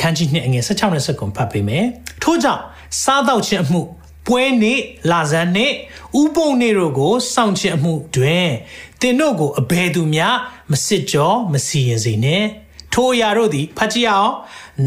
[0.00, 1.84] ခန်းကြီးနှစ်အငယ်16နဲ့19ဖတ်ပေးမယ်
[2.22, 2.62] ထို့ကြောင့်
[3.02, 3.82] စားတော့ခြင်းအမှု
[4.26, 5.72] ပွဲနေ့လာဇန်နေ့
[6.20, 8.48] ဥပုံနေ့တို့ကိုစောင့်ခြင်းအမှုတွင်
[9.00, 10.36] သင်တို့ကိုအဘယ်သူများ
[10.70, 12.44] မစစ်ကြောမစီရင်စေနဲ့
[12.98, 14.32] ထိုအရာတို့သည်ဖတ်ကြည့်အောင်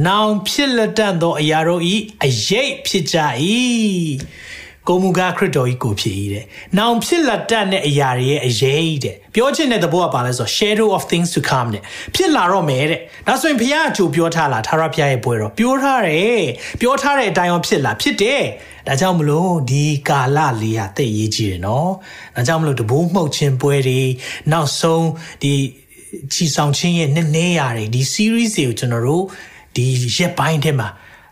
[0.08, 3.18] နောင်ဖြစ်လက်တန့်သောအရာတို့ဤအရေးဖြစ်ကြ၏
[4.88, 6.46] ကိုမူကားခရစ်တော်ကြီးကိုဖြစ်၏တဲ့။
[6.78, 11.84] နောင်ဖြစ်လက်တတ်တဲ့အရာတွေရဲ့အရေးတဲ့။ပြောချင်တဲ့သဘောကပါလဲဆို shadow of things to come တဲ့။
[12.16, 16.42] ဖြစ်လာတော့မယ်တဲ့။ဒါဆိုရင်ဘုရားအကျိုးပြောထားလားထာဝရဘုရားရဲ့ပွဲတော်ပြောထားတယ်။
[16.80, 18.42] ပြောထားတဲ့အတိုင်းအောင်ဖြစ်လာဖြစ်တယ်။
[18.88, 21.90] ဒါကြောင့်မလို့ဒီကာလလေးဟာသိရေးကြည့်တယ်နော်။
[22.36, 24.02] ဒါကြောင့်မလို့တဘိုးမှုတ်ခြင်းပွဲတွေ
[24.52, 25.08] နောက်ဆုံး
[25.44, 25.54] ဒီ
[26.33, 29.25] ချီဆောင်ခြင်းရဲ့နည်းနည်းရာတွေဒီ series တွေကိုကျွန်တော်တို့
[29.77, 29.85] ဒီ
[30.17, 30.89] ရက်ပိုင်းထဲမှာ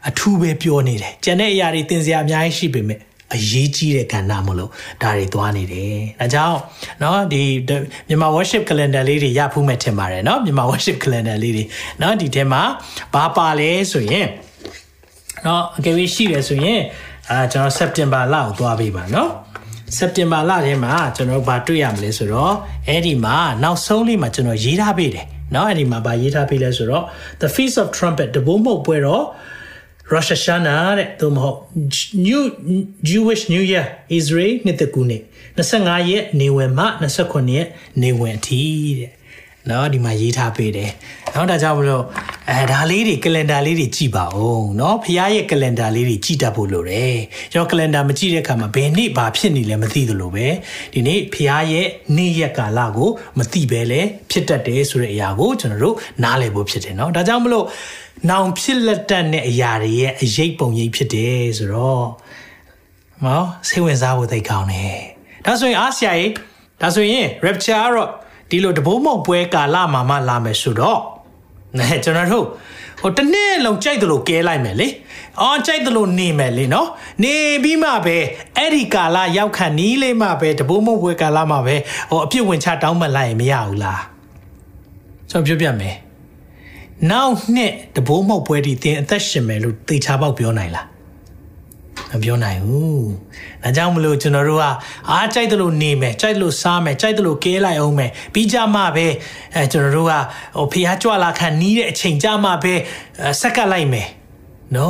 [0.08, 2.98] အထူးပဲပြောနေတယ်။ကျန်တဲ့အရာတွေသင်စရာအများကြီးရှိပေမဲ့
[3.34, 4.70] အရေးကြီးတဲ့ကဏ္ဍမလို့
[5.02, 6.58] ဒါတွေသွားနေတယ်။ဒါကြောင့်
[7.00, 7.42] เนาะဒီ
[8.08, 11.64] မြန်မာ worship calendar လေးတွေရဖူးမဲ့ထင်ပါတယ်เนาะမြန်မာ worship calendar လေးတွေ
[12.00, 12.62] เนาะဒီထဲမှာ
[13.14, 14.26] ဘာပါလဲဆိုရင်
[15.44, 16.80] เนาะအကယ်၍ရှိတယ်ဆိုရင်
[17.30, 19.28] အာကျွန်တော် September လကိုသွားပေးပါเนาะ
[19.98, 22.54] September လထဲမှာကျွန်တော်ဘာတွေ့ရမလဲဆိုတော့
[22.88, 27.04] အဲ့ဒီမှာနောက်ဆုံးလေးမှာကျွန်တော်ရေးထားပေးတယ်เนาะအဲ့ဒီမှာဗာရေးထားပေးလဲဆိုတော့
[27.42, 29.24] The Feast of Trumpet တဘိုးမဟုတ်ပွဲတော့
[30.12, 31.58] Rosh Hashanah တဲ့သို့မဟုတ်
[32.26, 32.42] New
[33.10, 33.86] Jewish New Year
[34.18, 35.22] Israel နှစ်တကူနှစ်
[35.58, 36.84] 25ရက်နေဝင်မှ
[37.20, 37.68] 29ရက်
[38.02, 38.62] နေဝင်အထိ
[38.98, 39.10] တဲ့
[39.69, 40.91] နော်ဒီမှာရေးထားပေးတယ်။
[41.35, 42.03] နော်ဒါကြောင့်မလို့
[42.49, 47.15] အဲဒါလေးတွေကလန်ဒါလေးတွေကြည့်ပါဦးနော်ဖရားရဲ့ကလန်ဒါလေးတွေကြည့်တတ်ဖို့လိုတယ်။
[47.53, 50.47] ကျွန်တော်ကလန်ဒါမကြည့်တဲ့အခါမှာဘယ်နေ့ဘာဖြစ်နေလဲမသိသလိုပဲ
[50.93, 51.87] ဒီနေ့ဖရားရဲ့
[52.17, 54.01] နေ့ရက်ကာလကိုမသိပဲလဲ
[54.31, 57.65] ဖြစ်တတ်တယ်ဆိုတဲ့အရာကိုကျွန်တော်တို့နားလည်ဖို့ဖြစ်တယ်နော်။ဒါကြောင့်မလို့
[58.29, 62.05] နောင်ဖြစ်လက်တတ်တဲ့အရာတွေရဲ့အရေးပုံရိပ်ဖြစ်တယ်ဆိုတော့
[63.23, 64.99] မောစိတ်ဝင်စားဖို့သိကောင်းတယ်။
[65.45, 66.33] ဒါဆိုရင်အားဆရာကြီး
[66.81, 68.09] ဒါဆိုရင် rapture ကတော့
[68.49, 70.99] ဒီလိုတဘိုးမောက်ပွဲကာလမှာမှလာမယ်ဆိုတော့
[71.77, 72.45] နဲကျွန်တော်တို့
[73.01, 74.87] ဟိုတနေ့လုံးကြိုက်တယ်လို့ကဲလိုက်မယ်လေ
[75.41, 76.87] အော်ကြိုက်တယ်လို့နေမယ်လေနော်
[77.23, 78.17] နေပြီးမှပဲ
[78.57, 81.75] အဲ့ဒီကာလရောက်ခန့်နီးလေးမှပဲတဘိုးမောက်ပွဲကာလမှာပဲ
[82.09, 84.01] ဟိုအပြစ်ဝင်ချတောင်းမှလိုက်ရင်မရဘူးလား
[85.29, 85.95] ကျွန်တော်ပြောပြမယ်
[87.11, 90.85] နောက်နှစ်တဘိုးမောက်ပွဲဒီသင်အသက်ရှင်မယ်လို့သေချာပေါက်ပြောနိုင်လား
[92.11, 93.01] မပြောနိုင်ဘူး။
[93.63, 94.65] ဒါကြောင့်မလို့ကျွန်တော်တို့က
[95.09, 99.07] အားကြိုက်တယ်လို့နေမယ်ကြိုက်တယ်လို့စားမယ်ကြိုက်တယ်လို့ကဲလိုက်အောင်မယ်ပြီးကြမှပဲ
[99.55, 100.13] အဲကျွန်တော်တို့က
[100.57, 102.73] ဟိုဖះကြွလာခံနီးတဲ့အချိန်ကြမှပဲ
[103.41, 104.07] ဆက်ကပ်လိုက်မယ်။
[104.75, 104.89] No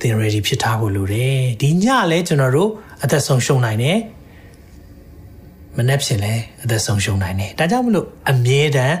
[0.00, 2.70] သင် ready ဖြစ်ထားဖို့လိုတယ်။ဒီညလဲကျွန်တော်တို့
[3.02, 3.98] အသက်ဆုံးရှုံးနိုင်တယ်။
[5.76, 8.96] မနေ့ဖြစ်လဲအသက်ဆုံးရှုံးနိုင်တယ်။ဒါကြောင့်မလို့အမြဲတမ်း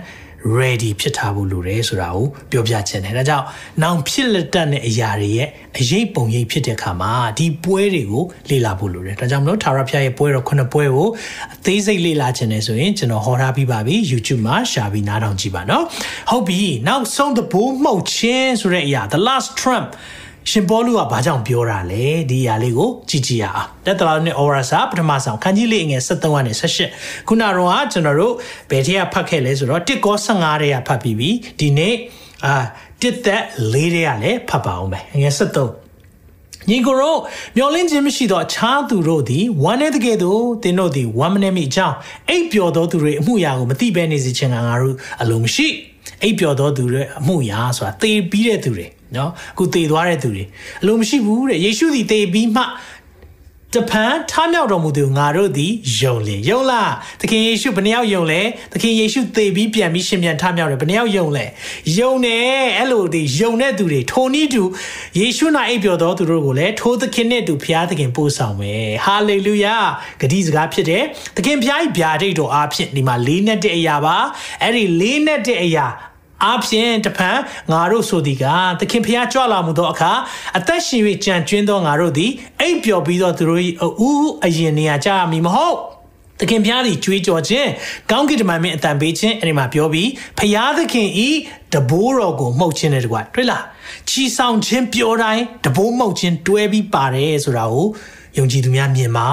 [0.58, 3.46] ready ဖြစ်ထားဖို့လိုတယ်ဆိုတာကိုပြောပြချင်တယ်။ဒါကြောင့်
[3.82, 5.48] နောင်ဖြစ်လက်တတ်တဲ့အရာတွေရဲ့
[5.78, 11.08] အရေးပုံရိပ်ဖြစ်တဲ့အခါမှာဒီပွဲတွေကိုလေ့လာဖို့လိုတယ်။ဒါကြောင့်မလို့ထာဝရဘုရားရဲ့ပွဲတော်ခုနှစ်ပွဲကို
[11.54, 15.84] အသေးစိတ်လေ့လာချင်တယ်ဆိုရင်ကျွန်တော်ဟောထားပြီးပါပြီ YouTube မှာရှာပြီးနားထောင်ကြည့်ပါနော်။
[16.30, 19.88] ဟုတ်ပြီ။နောက်ဆုံးသဘောမှုတ်ခြင်းဆိုတဲ့အရာ the last trump
[20.50, 26.52] ရှင်ပေါလုကဘာကြောင့်ပြောတာလဲဒီအရာလေးကိုကြည့်ကြည့်ရအောင်တက်တလာနဲ့ aura စာပထမဆောင်ခန်းကြီးလေးငယ်73ကနေ
[26.90, 28.34] 78ခုနတော့ကျွန်တော်တို့
[28.70, 31.94] ဘယ်ထက်ကဖတ်ခဲ့လဲဆိုတော့1ကော15တွေကဖတ်ပြီးပြီဒီနေ့
[32.44, 32.54] အာ
[33.00, 37.18] တစ်သက်၄တွေကလည်းဖတ်ပါအောင်မယ်ငယ်73ညီကိုတို့
[37.56, 41.96] မျောလင်းခြင်းမရှိသောအခြားသူတို့သည်ဝမ်းတဲ့တကယ်သို့သင်တို့သည်ဝမ်းမနေမိအကြောင်း
[42.28, 45.66] အိပ်ပျော်သောသူတွေအမှုရာကိုမသိဘဲနေစေခြင်းကငါတို့အလိုမရှိ
[46.22, 50.44] အိပ်ပျော်သောသူတွေအမှုရာဆိုတာသေပြီးတဲ့သူတွေ နော်အခုတည်သွားတဲ့သူတွေ
[50.82, 52.64] အလိုမရှိဘူးတဲ့ယေရှုသည်တည်ပြီးမှ
[53.74, 58.40] တပန်ထမြောက်တော်မူသူငါတို့သည်ယုံလေယုံလားသခင်ယေရှုဘယ်နှယောက်ယုံလဲ
[58.72, 61.44] သခင်ယေရှုသေပြီးပြန်ပြီးရှင်ပြန်ထမြောက်တယ်ဘယ်နှယောက်ယုံလဲ
[61.98, 62.40] ယုံတယ်
[62.78, 64.62] အဲ့လိုဒီယုံတဲ့သူတွေထိုနည်းတူ
[65.18, 69.76] ယေရှုနာအိပ်ပျော်တော်သူတို့ကိုလည်းထိုသခင်နဲ့တူဖျားသခင်ပို့ဆောင်မယ်ဟာလေလုယာ
[70.20, 71.02] ဂတိစကားဖြစ်တယ်
[71.36, 74.16] သခင်ဖျားကြီးဗျာဒိတ်တော်အားဖြင့်ဒီမှာလေးနဲ့တဲ့အရာပါ
[74.62, 75.86] အဲ့ဒီလေးနဲ့တဲ့အရာ
[76.46, 77.38] အပြင်တဖန်
[77.72, 78.44] ငါတို့ဆိုသည်က
[78.80, 80.12] သခင်ဖျားကြွလာမှုသောအခါ
[80.58, 83.62] အသက်ရှင်၍ကြံကျွင်းသောငါတို့သည်အိပ်ပျော်ပြီးသောသူတို့၏
[84.00, 85.76] အူးအရင်နေရာကြရမည်မဟုတ်
[86.40, 87.68] သခင်ဖျားသည်ကြွေးကြော်ခြင်း
[88.10, 91.28] ကောင်းကင်တမန်မင်းအတန်ပေးခြင်းအဲ့ဒီမှာပြောပြီးဖျားသခင်ဤ
[91.72, 93.64] တဘိုးတော်ကိုမှုတ်ခြင်းနဲ့တကွာတွေ့လား
[94.08, 97.86] ချီဆောင်ခြင်းပျော်တိုင်းတဘိုးမှုတ်ခြင်းတွဲပြီးပါတယ်ဆိုတာကို
[98.38, 99.28] ယုံကြည်သူများမြင်ပါ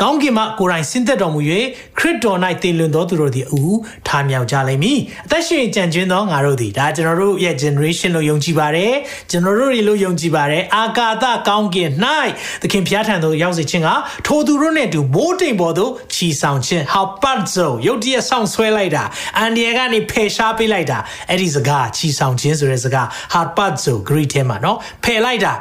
[0.00, 1.40] ကောင်းကင်မှကိုယ်တိုင်ဆင်းသက်တော်မူ၍
[1.98, 3.60] ခရစ်တော်၌တည်လွန်သောသူတို့သည်အူ
[4.08, 8.92] ထားမြောက်ကြလိမ့်မည်အသက်ရှင်ကြံကျွင်းသောငါတို့သည်ဒါကျွန်တော်တို့ရဲ့ generation လို့ယုံကြည်ပါတယ်
[9.30, 11.90] ကျွန်တော်တို့တွေလို့ယုံကြည်ပါတယ်အာကာသကောင်းကင်၌
[12.62, 13.90] သခင်ဖျားထံသို့ရောက်စေခြင်းက
[14.26, 19.04] ထိုသူတို့နှင့်တူမိုးတိမ်ပေါ်သို့ခြီဆောင်ခြင်း how part so ယုတ်တရက်ဆောင်ဆွဲလိုက်တာ
[19.38, 20.98] အန်ဒီယာကနေဖယ်ရှားပေးလိုက်တာ
[21.28, 25.52] အဲ့ဒီစကားခြီဆောင်ခြင်းဆိုတဲ့စကား how part so great ထဲမှာเนาะဖယ်လိုက်တာ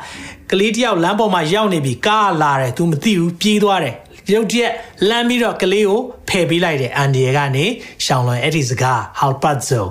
[0.51, 3.95] ကလေးတယောက်လမ်းပေါ်မှာရောက်နေပြီကားလာတယ် तू မသိဘူးပြေးသွားတယ်
[4.32, 4.72] ရုတ်တရက်
[5.08, 7.64] လမ်းပြီးတော့ကလေးကိုဖယ်ပေးလိုက်တယ်အန်ဒီရကနေ
[8.04, 9.82] ရှောင်းလွန်အဲ့ဒီစကား how but so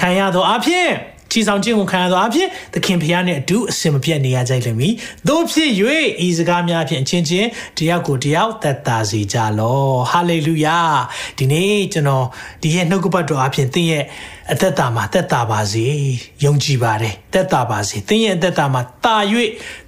[0.00, 0.88] ခံရတော့အဖြစ်
[1.30, 4.94] ချီဆောင်ခြင်းကိုခံရသောအဖြစ်သခင်ဖျားနဲ့အတူအစင်မပြတ်နေရကြလိမ့်မည်။
[5.28, 5.70] သို့ဖြစ်၍
[6.26, 10.78] ဤစကားများဖြင့်အချင်းချင်းတယောက်ကိုတယောက်သက်သာစေကြလော။ဟာလေလုယာ။
[11.38, 12.26] ဒီနေ့ကျွန်တော်
[12.62, 14.04] ဒီရဲ့နှုတ်ကပတ်တော်အဖြစ်သင်ရဲ့
[14.52, 15.86] အသက်တာမှာသက်သာပါစေ။
[16.44, 19.16] ယုံကြည်ပါတယ်။သသက်တာပါစေသင်ရဲ့အသက်တာမှာတာ၍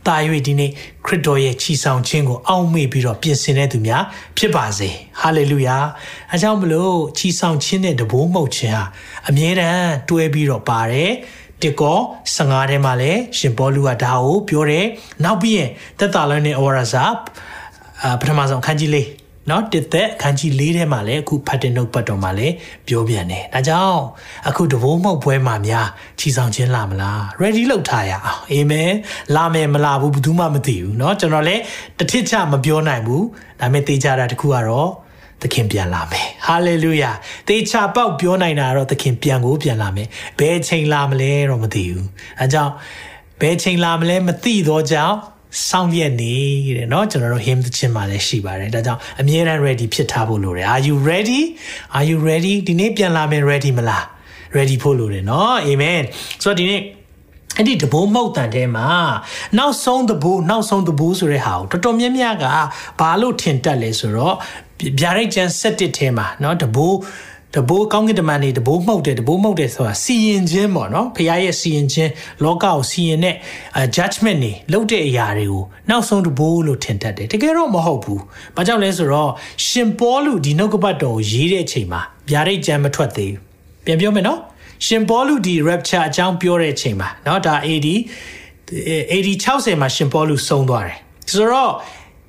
[0.07, 0.17] တာ၍
[0.47, 0.71] ဒီနေ့
[1.07, 4.03] ခရစ်တော်ရဲ့ချီဆောင်ခြင်းကိုအောက်မေ့ပြီးတော့ပြင်ဆင်တဲ့သူများ
[4.37, 4.89] ဖြစ်ပါစေ
[5.21, 5.77] ဟာလေလုယာ
[6.33, 8.85] အဲကြောင့်မလို့ချီဆောင်ခြင်းနဲ့တဘိုးမှုတ်ခြင်းဟာ
[9.29, 11.13] အမြဲတမ်းတွဲပြီးတော့ပါတယ်
[11.63, 11.99] တစ်ကော
[12.37, 14.87] 15ထဲမှာလည်းရှင်ပေါလုကဒါကိုပြောတယ်
[15.25, 17.05] နောက်ပြီးရင်သက်တာလုံးနဲ့ဩဝါဒစာ
[18.21, 19.07] ပထမဆုံးခန်းကြီးလေး
[19.50, 22.54] နော်တစ်သက်အခန်းကြီး၄ထဲမှာလည်းအခုဖတ်တဲ့နှုတ်ပတ်တော်မှာလည်း
[22.88, 24.02] ပြောပြန်တယ်။ဒါကြောင့်
[24.48, 25.88] အခုတဘိုးမှုတ်ပွဲမှာများ
[26.20, 28.92] ချီဆောင်ခြင်းလာမလား ready လုပ်ထားရအောင်အာမင်
[29.36, 31.62] လာမယ်မလာဘူးဘယ်သူမှမသိဘူးเนาะကျွန်တော်လည်း
[32.00, 33.26] တထစ်ချမပြောနိုင်ဘူး
[33.60, 34.90] ဒါပေမဲ့သိကြတာတခုကတော့
[35.42, 37.12] သခင်ပြန်လာမယ်ဟာလေလုယာ
[37.48, 40.08] သေချာပေါက်ပြောနိုင်တာတော့သခင်ပြန်ကိုပြန်လာမယ်
[40.40, 42.08] ဘယ်ချိန်လာမလဲတော့မသိဘူး
[42.40, 42.74] အဲကြောင့်
[43.42, 45.16] ဘယ်ချိန်လာမလဲမသိတော့ကြောင့်
[45.70, 46.36] စောင့်ရက်နေ
[46.78, 51.42] တဲ့เนาะကျွန်တော်တို့ hymn သချင်းမှာလည်းရှိပါတယ်ဒါကြောင့်အမြဲတမ်း ready ဖြစ်ထားဖို့လိုတယ် are you ready
[51.98, 54.04] are you ready ဒီနေ့ပြန်လာမယ် ready မလား
[54.58, 56.04] ready ဖို့လိုတယ်เนาะ amen
[56.44, 56.82] ဆိုတော့ဒီနေ့
[57.58, 58.88] အဲ့ဒီတဘိုးမုတ်တန်ထဲမှာ
[59.58, 62.46] နောက်ဆုံးတဘိုးနောက်ဆုံးတဘိုးဆိုတဲ့ဟာကိုတော်တော်များများက
[63.00, 64.36] ဘာလို့ထင်တတ်လဲဆိုတော့
[65.00, 66.96] ဗျာဒိတ်ကျန်7ထဲမှာเนาะတဘိုး
[67.56, 72.12] တဘိုးကောင်းကင်တမန်နေတဘိုးမှုတ်တယ်တဘိုးမှုတ်တယ်ဆိုတာစီရင်ခြင်းပေါ့နော်ဖခင်ရဲ့စီရင်ခြင်း
[72.44, 73.36] လောကကိုစီရင်တဲ့
[73.96, 78.22] judgment နေလုပ်တဲ့အရာတွေကိုနောက်ဆုံးတဘိုးလို့ထင်တတ်တယ်တကယ်တော့မဟုတ်ဘူး
[78.56, 79.32] ဘာကြောင့်လဲဆိုတော့
[79.68, 83.42] ရှင်ပေါလုဒီနှုတ်ကပတ်တော်ကိုရေးတဲ့အချိန်မှာဗျာဒိတ်ကျန်မထွက်သေးဘူး
[83.86, 84.40] ပြန်ပြောမယ်နော်
[84.86, 87.88] ရှင်ပေါလုဒီ rapture အကြောင်းပြောတဲ့အချိန်မှာเนาะဒါ AD
[89.14, 90.98] AD 60မှာရှင်ပေါလုဆုံးသွားတယ်
[91.32, 91.72] ဆိုတော့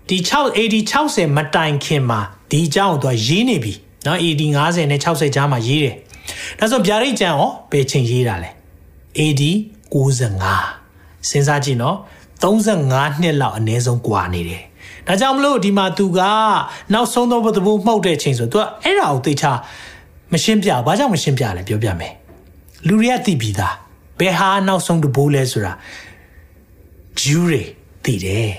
[0.09, 3.75] ဒီ6 AD 60မတိုင်ခင်မှာဒီအကြောင်းကိုသူရေးနေပြီ
[4.08, 5.96] နော် AD 90နဲ့60ကြားမှာရေးတယ်
[6.60, 8.50] ဒါဆိုဗျာဒိတ်ကျန်ရောဘယ်ချိန်ရေးတာလဲ
[9.20, 9.44] AD
[9.94, 10.20] 95
[11.30, 11.98] စဉ်းစားကြည့်နော်
[12.44, 14.64] 35နှစ်လောက်အနည်းဆုံးကွာနေတယ်
[15.08, 16.20] ဒါကြောင့်မလို့ဒီမှာသူက
[16.94, 19.46] နောက်ဆုံးသောသဘောမှုတ်တဲ့ချိန်ဆိုသူကအဲ့ဒါကိုသိချ
[20.34, 22.14] မရှင်းပြဘာကြောင့်မရှင်းပြလဲပြောပြမယ်
[22.88, 23.76] လူတွေကသိပြီးသား
[24.20, 25.74] ဘယ်ဟာနောက်ဆုံးတဘိုးလဲဆိုတာ
[27.22, 27.62] ဂျူးတွေ
[28.06, 28.52] သိတယ်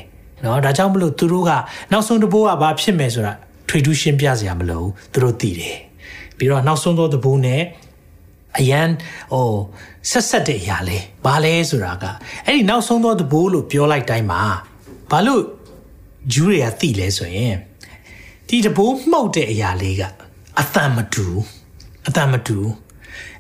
[0.44, 1.50] နော်ဒါကြောင့်မလို့သူတို့က
[1.92, 3.32] နောက်ဆုံးတဘိုးကဘာဖြစ်မယ်ဆိုတာ
[3.68, 5.78] ထွေထူးရှင်းပြစရာမလိုဘူးသူတို့သိတယ်
[6.36, 7.62] ပြီးတော့နောက်ဆုံးသောတဘိုးနဲ့
[8.58, 8.88] အရန်
[9.32, 9.50] ဟို
[10.10, 12.04] ဆက်ဆက်တဲ့အရာလဲဘာလဲဆိုတာက
[12.44, 14.42] အဲ့ဒီနောက်ဆုံးသောတဘိုးလို့ပြောလိုက်တိုင်းမှာ
[15.10, 15.42] ဘာလို့
[16.32, 17.54] ဂျူးတွေကသိလဲဆိုရင်
[18.48, 20.02] ဒီတဘိုးမှုတ်တဲ့အရာလေးက
[20.60, 21.26] အတန်မတူ
[22.06, 22.58] အတန်မတူ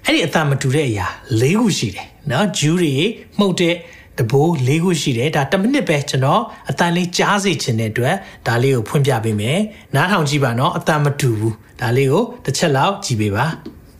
[0.04, 1.06] အဲ့ဒီအတန်မတူတဲ့အရာ
[1.40, 2.94] ၄ခုရှိတယ်နော်ဂျူးတွေ
[3.38, 3.74] မှုတ်တဲ့
[4.19, 8.15] တဘိုး၄ခုရှိတယ်ဒါ10မိနစ်ပဲကျွန်တော်အတန်လေးကြားစေချင်တဲ့အတွက်
[8.47, 9.59] ဒါလေးကိုဖွင့်ပြပေးမယ်
[9.95, 13.45] နားထောင်ကြည့်ပါနော်အတန်မတူဘူးဒါလေးကိုတစ်ချက်လောက်ကြည့်ပေးပါ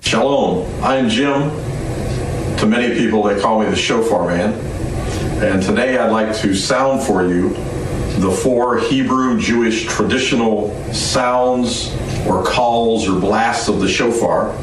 [0.10, 0.50] Shalom,
[0.90, 1.40] I'm Jim.
[2.60, 4.50] To many people, they call me the shofar man.
[5.42, 7.42] And today I'd like to sound for you
[8.20, 10.56] the four Hebrew Jewish traditional
[10.94, 11.96] sounds
[12.28, 14.54] or calls or blasts of the shofar.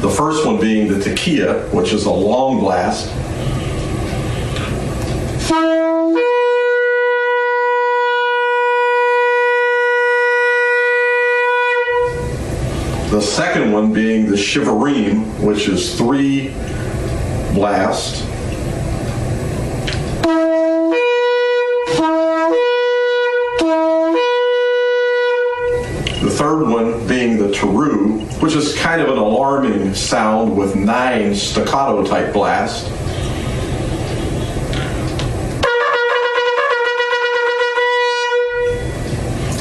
[0.00, 3.08] The first one being the tekiah, which is a long blast.
[13.25, 16.49] Second one being the shivarim, which is three
[17.53, 18.21] blasts.
[26.21, 31.33] The third one being the teru, which is kind of an alarming sound with nine
[31.35, 32.89] staccato type blasts.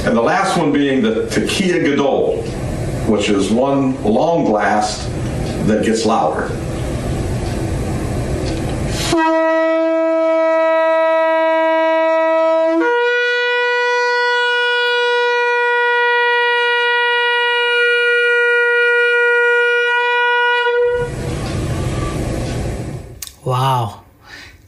[0.07, 2.45] And the last one being the tekiah gadol,
[3.09, 5.11] which is one long blast
[5.67, 6.51] that gets louder.
[23.53, 23.85] wow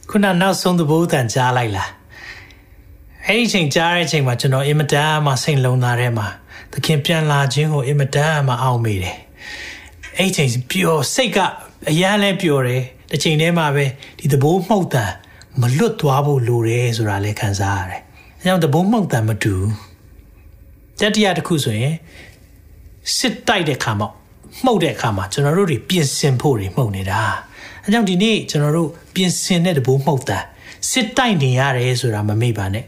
[0.09, 1.91] ခုနနောက်ဆုံးသဘောတန်ကြားလိုက်လား
[3.25, 6.27] အဲ့ဒီချိန်ကြားတဲ့အချိန်မှာကျွန်တော်အင်မတန်မှစိတ်လုံးသားထဲမှာ
[6.71, 9.17] သခင်ပြန်လာခြင်းကိုအင်မတန်မှအောက်မေ့တယ်
[10.17, 11.37] အဲ့ဒီချိန်ပျော်စိတ်က
[11.89, 13.85] အရန်လဲပျော်တယ်တစ်ချိန်တည်းမှာပဲ
[14.19, 15.11] ဒီသဘောမှုတ်တန်
[15.61, 18.01] မလွတ်သွားဖို့လိုတယ်ဆိုတာလည်းခံစားရတယ်
[18.39, 19.55] အဲကြောင့်သဘောမှုတ်တန်မတူ
[20.99, 21.95] တတိယတစ်ခုဆိုရင်
[23.17, 24.09] စစ်တိုက်တဲ့ခါမှာ
[24.63, 27.21] မှုတ်တဲ့အခါမှာကျွန်တော်တို့တွေပြင်ဆင်ဖို့တွေမှုတ်နေတာ
[27.83, 30.39] အဲကြောင့်ဒီနေ့ကျွန်တော်တို့ပြင်ဆင်တဲ့တဘိုးမှုတ်တာ
[30.89, 32.85] စစ်တိုက်နေရတယ်ဆိုတာမမေ့ပါနဲ့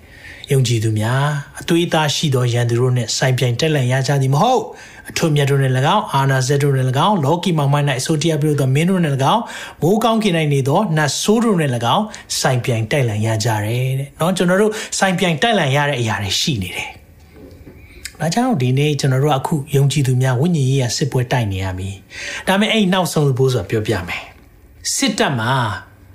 [0.52, 1.24] ယုံကြည်သူများ
[1.60, 4.62] အသွေးသားရှိသောရန်သူတို့နဲ့ဆိုင်ပြိုင်တက်လန့်ရကြသည်မဟုတ်
[5.10, 9.42] အထွတ်မြတ်တို့နဲ့၎င်းအာနာဇက်တို့နဲ့၎င်းလောကီမောင်မိုင်း၌အစိုးတရားပြုသောမင်းတို့နဲ့၎င်း
[9.82, 12.04] မိုးကောင်းကင်၌နေသောနတ်ဆိုးတို့နဲ့၎င်း
[12.40, 16.90] ဆိုင်ပြိုင်တက်လန့်ရကြတယ်တဲ့เนาะကျွန်တော်တို့ဆိုင်ပြိုင်တက်လန့်ရတဲ့အရာတွေရှိနေတယ်။
[18.20, 21.90] ဒါကြောင့်ဒီနေ့ကျွန်တော်တို့အခုယုံကြည်သူများဝိညာဉ်ရေးရစစ်ပွဲတိုက်နေရပြီ။
[22.48, 24.22] ဒါပေမဲ့အဲ့နောက်ဆုံးဘိုးဆိုတာပြောပြမယ်။
[24.94, 25.54] စစ်တပ်မှာ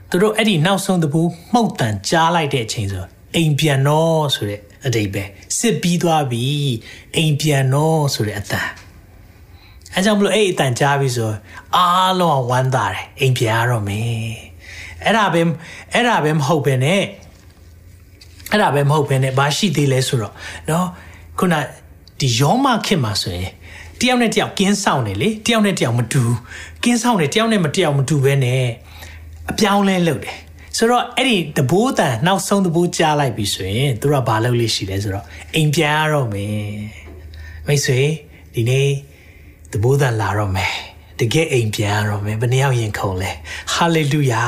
[0.10, 1.22] သူတို့အဲ့ဒီနောက်ဆုံးတပူ
[1.54, 3.06] မှုတ်တန်ကြားလိုက်တဲ့အချိန်ဆို
[3.36, 5.24] အိမ်ပြန်တော့ဆိုတဲ့အတိတ်ပဲ
[5.60, 6.46] စစ်ပြီးသွားပြီ
[7.16, 8.70] အိမ်ပြန်တော့ဆိုတဲ့အတန်
[9.94, 11.32] အဲကြောင့်မလို့အဲ့အတန်ကြားပြီဆို
[11.76, 14.50] အားလုံးဝမ်းသာတယ်အိမ်ပြန်ရတော့မယ်
[15.04, 15.42] အဲ့ဒါပဲ
[15.94, 17.02] အဲ့ဒါပဲမဟုတ်ပဲနဲ့
[18.52, 20.34] အဲ့ဒါပဲမဟုတ်ပဲနဲ့ဘာရှိသေးလဲဆိုတော့
[20.68, 20.86] เนาะ
[21.40, 21.54] ခုန
[22.20, 23.52] ဒီယောမခင်မှာဆိုရင်
[24.00, 26.24] တယောက်နဲ့တယောက်ကင်းဆောင်နေလေတယောက်နဲ့တယောက်မတူ
[26.84, 28.64] ကင်းဆောင်နေတယောက်နဲ့မတယောက်မတူပဲနဲ့
[29.52, 30.38] အပြောင်းလဲလုပ်တယ်
[30.77, 36.59] ဆိုတော့အဲ့ဒီတဘိုးတန်နောက်ဆုံးတဘိုးကြားလိုက်ပြီဆိုရင်သူကဘာလုပ်လိမ့်ရှိလဲဆိုတော့အိမ်ပြန်ရတော့မယ်
[37.67, 38.01] မိတ်ဆွေ
[38.55, 38.89] ဒီနေ့
[39.73, 40.75] တဘိုးတန်လာတော့မယ်
[41.21, 43.33] တကယ်အိမ်ပြန်ရတော့မယ်ဘယ်နှယောက်ရင်ခုန်လဲ
[43.73, 44.45] ဟာလေလုယာ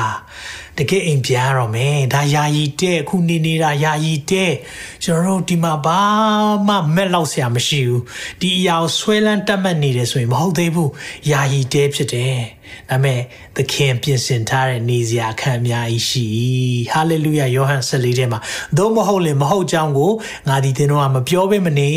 [0.77, 4.51] တကယ်အိမ်ပြန်ရတော့မယ်ဒါယာယီတဲ့ခုနေနေတာယာယီတဲ့
[5.03, 5.99] ကျွန်တော်တို့ဒီမှာဘာ
[6.67, 8.03] မှမက်လောက်ဆရာမရှိဘူး
[8.41, 10.91] ဒီအရာကိုဆွဲလန်းတက်မှတ်နေတယ်ဆိုရင်မဟုတ်သေးဘူး
[11.31, 12.37] ယာယီတဲ့ဖြစ်တယ်
[12.89, 13.19] ဒါမဲ့
[13.55, 16.25] သခင်ပြင်ဆင်ထားတဲ့နေစရာအခန်းအများကြီးရှိ
[16.91, 18.39] ဟာလေလုယာယောဟန်14ထဲမှာ
[18.77, 20.11] သို့မဟုတ်လေမဟုတ်ကြောင်းကို
[20.47, 21.89] ငါဒီသင်တို့ကမပြောဘဲမနေ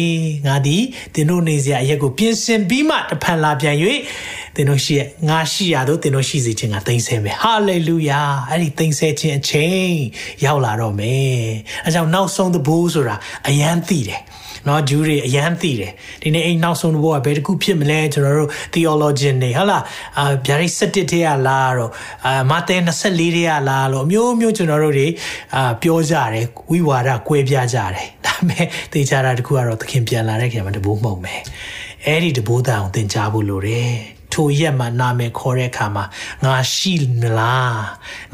[0.46, 0.76] ငါဒီ
[1.14, 3.76] သင်တို့နေစရာအရက်ကိုပြင်ဆင်ပြီးမှတဖန်လာပြန်၍
[4.54, 9.92] သင်တို့ရှိရငါရှိရတော့သင်တို့ရှိစေခြင်းကသိမ့်ဆဲမယ်ဟာလေလုယာအဲ့ဒီသိမ့်ဆဲခြင်းအချိန်
[10.44, 11.44] ရောက်လာတော့မယ်
[11.84, 13.16] အဲကြောင့်နောက်ဆုံးသဘိုးဆိုတာ
[13.48, 14.22] အယမ်းသိတယ်
[14.68, 19.82] နော်ဂျူးတွေအယမ်းသိတယ်ဒီနေ့အိမ်နောက်ဆုံးဘောကဘယ်တခုဖြစ်မလဲကျွန်တော်တို့ theologian တွေဟုတ်လား
[20.18, 21.90] အာဗျာဒိတ်17ထဲကလားတော့
[22.26, 25.08] အာမာသဲ24ထဲကလားလို့အမျိုးမျိုးကျွန်တော်တို့တွေ
[25.56, 31.40] အာပြောကြတယ်ဝိဝါဒကွဲပြားကြတယ်ဒါပေမဲ့သိကြတာတခုကတော့သခင်ပြန်လာတဲ့ခင်မှာတဘိုးမှုံမယ်
[32.06, 36.03] အဲ့ဒီတဘိုးတန်ကိုသင်ကြားဖို့လိုတယ် ထိုရက်မှာနာမည်ခေါ်တဲ့အခါမှာ
[36.45, 37.79] ငါရှိမလား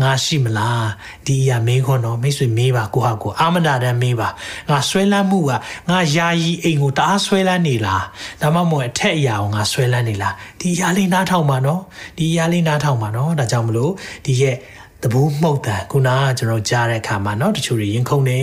[0.02, 0.86] ငါရှိမလား
[1.26, 4.30] ဒီအရာမေးခွန်းတော့မိတ်ဆွေမေးပါကိုဟာကိုအာမနာတမ်းမေးပါ
[4.70, 5.52] ငါဆွဲလန်းမှုက
[5.90, 8.04] ငါယာယီအိမ်ကိုတအားဆွဲလန်းနေလား
[8.42, 11.82] ဒါမှမဟုတ်အထက်အရာကိုငါဆွဲလန်းနေလားဒီအရာလေးနားထောင်ပါနော်
[12.18, 13.92] ဒီအရာလေးနားထောင်ပါနော်ဒါကြောင့်မလို့
[14.26, 14.58] ဒီရဲ့
[15.04, 18.42] တဘိုးမှုတ်တာခုနကကျွန်တော်ကြားတဲ့အခါမှာเนาะတချို့တွေရင်ခုန်နေ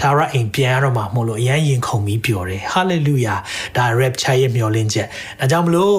[0.00, 3.34] သာရအိမ်ပြန်ရတော့မှမဟုတ်လို့အရန်ရင်ခုန်ပြီးပျော်တယ်ဟာလေလုယာ
[3.76, 5.08] ဒါ rapture ရဲ့မျှော်လင့်ချက်
[5.40, 5.96] ဒါကြောင့်မလို့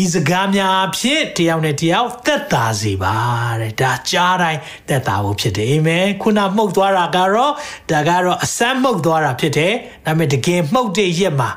[0.00, 3.14] ဤစကားများဖြင့်တယောက်နဲ့တယောက်သက်သာစေပါ
[3.60, 7.52] တဲ့ဒါကြားတိုင်းသက်သာဖို့ဖြစ်တယ်အာမင်ခုနမှုတ်သွားတာကတော့
[7.90, 9.72] ဒါကတော့အစမ်းမှုတ်သွားတာဖြစ်တယ်
[10.06, 11.50] ဒါပေမဲ့တကယ်မှုတ်တဲ့ရက်မှာ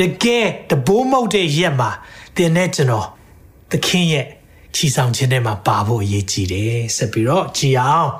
[0.00, 1.90] တကယ်တဘိုးမှုတ်တဲ့ရက်မှာ
[2.36, 3.06] သင်နဲ့ကျွန်တော်
[3.70, 4.26] သခင်ရဲ့
[4.74, 8.10] ချီဆောင်ခြင်းထဲမှာပါဖို့အရေးကြီးတယ်ဆက်ပြီးတော့ကြည်အောင်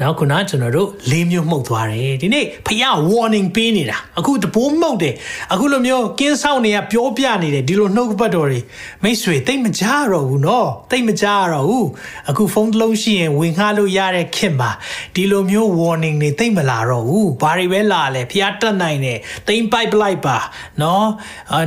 [0.00, 5.14] နော်ခုနကျွန်တော်တို့လေးမျိုးမှုတ်သွားတယ်ဒီနေ့ဖယား warning ပေးနေတာအခုတပိုးမှုတ်တယ်
[5.52, 8.60] အခုလိုမျိုးကင်းဆောင်နေရပြောပြနေတယ်ဒီလိုနှုတ်ပတ်တော်တွေ
[9.02, 11.88] မိတ်ဆွေတိတ်မကြတော့ဘူးနော်တိတ်မကြတော့ဘူး
[12.30, 14.70] အခုဖုန်းတစ်လုံးရှိရင်ဝင်ခါလို့ရတဲ့ခင်ပါ
[15.14, 20.36] ဒီလိုမျိုး warning တွေတိတ်မလာတော့ဘူးဘာတွေပဲလာလဲဖယားတက်နိုင်တယ်တိမ်ပိုက်ပလိုက်ပါ
[20.80, 21.06] နော်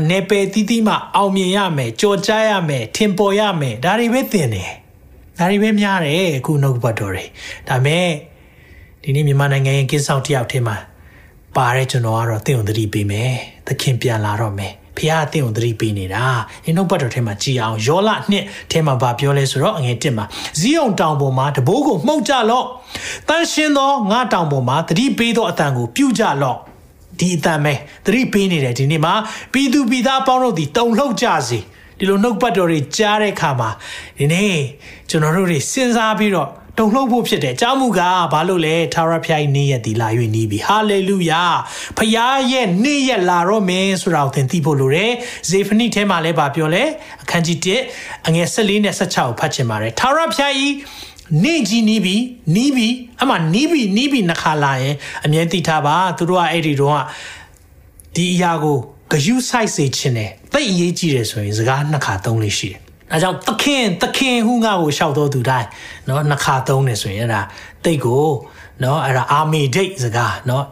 [0.09, 4.71] နေပယ်တီးတီးမှအောင်မြင်ရမယ်ကြော်ကြရမယ်ထင်ပေါ်ရမယ်ဒါတွေပဲသင်တယ်
[5.37, 7.25] ဒါတွေပဲများတယ်အခုနှုတ်ပတ်တော်တွေ
[7.69, 8.07] ဒါမဲ့
[9.03, 10.77] ဒီနေ့မြန်မာနိုင်ငံရဲ့ကိစ္စတယောက်ထဲမှာ
[11.55, 13.33] ပါတဲ့ကျွန်တော်ကတော့တင့်ုံသတိပေးမယ်
[13.67, 16.25] သခင်ပြန်လာတော့မယ်ဖះအသင်ကိုသတိပေးနေတာ
[16.63, 20.25] ဒီနှုတ်ပတ်တော်ထဲမှာကြည်အောင်ယောလနှစ်ထဲမှာဗာပြောလဲဆိုတော့အငယ်တစ်မှာ
[20.59, 22.65] ဇီးအောင်တောင်ပေါ်မှာတဘိုးကိုမှုတ်ကြလော့
[23.29, 26.57] တန်ရှင်းသောငါတောင်ပေါ်မှာသတိပေးသောအတန်ကိုပြုကြလော့
[27.19, 27.73] ဒီအတန်ပဲ
[28.05, 29.13] သတိပေးနေတယ်ဒီနေ့မှာ
[29.53, 31.59] ပြည်သူပြည်သားအပေါင်းတို့ဒီတုံလှုပ်ကြစေ
[31.99, 33.69] ဒီလိုနှုတ်ပတ်တော်တွေကြားတဲ့အခါမှာ
[34.17, 34.55] ဒီနေ့
[35.10, 41.43] ကျွန်တော်တို့တွေစဉ်းစားပြီးတော့တုံလှုပ်ဖို့ဖြစ်တယ်။အကြောင်းမူကားဘာလို့လဲထာဝရဘုရား၏နေ့ရက်ဒီလာ၍နီးပြီ။ဟာလေလုယာ။
[41.97, 45.12] ဘုရားရဲ့နေ့ရက်လာတော့မင်းဆိုတာကိုသင်သိဖို့လိုတယ်။
[45.49, 46.84] ဇေဖနိထဲမှာလည်းဗာပြောလဲ
[47.23, 47.60] အခန်းကြီး
[47.93, 50.53] 1အငယ်14နဲ့16ကိုဖတ်ချင်ပါတယ်။ထာဝရဘုရား၏
[51.43, 52.15] နေကြီးနီးပြီ
[52.55, 52.89] နီးပြီ
[53.21, 57.01] အမှနီးပြီနီးပြီနှခါလာရင်အမြဲသိထားပါသူတို့ကအဲ့ဒီတော့
[58.15, 58.79] ဒီအရာကို
[59.12, 62.80] ဂယုဆိုင်စေခြင်းနဲ့တိတ်အရေးကြီးတယ်ဆိုရင်စကားနှစ်ခါသုံးလေးရှိတယ်။
[63.12, 65.68] အဲကြောင့်သခင်သခင်ဟုငါကိုရှောက်တော်သူတိုင်း
[66.06, 67.42] เนาะနှစ်ခါသုံးနေဆိုရင်အဲ့ဒါ
[67.84, 68.26] တိတ်ကို
[68.80, 70.62] เนาะအဲ့ဒါ army date စကားเนาะ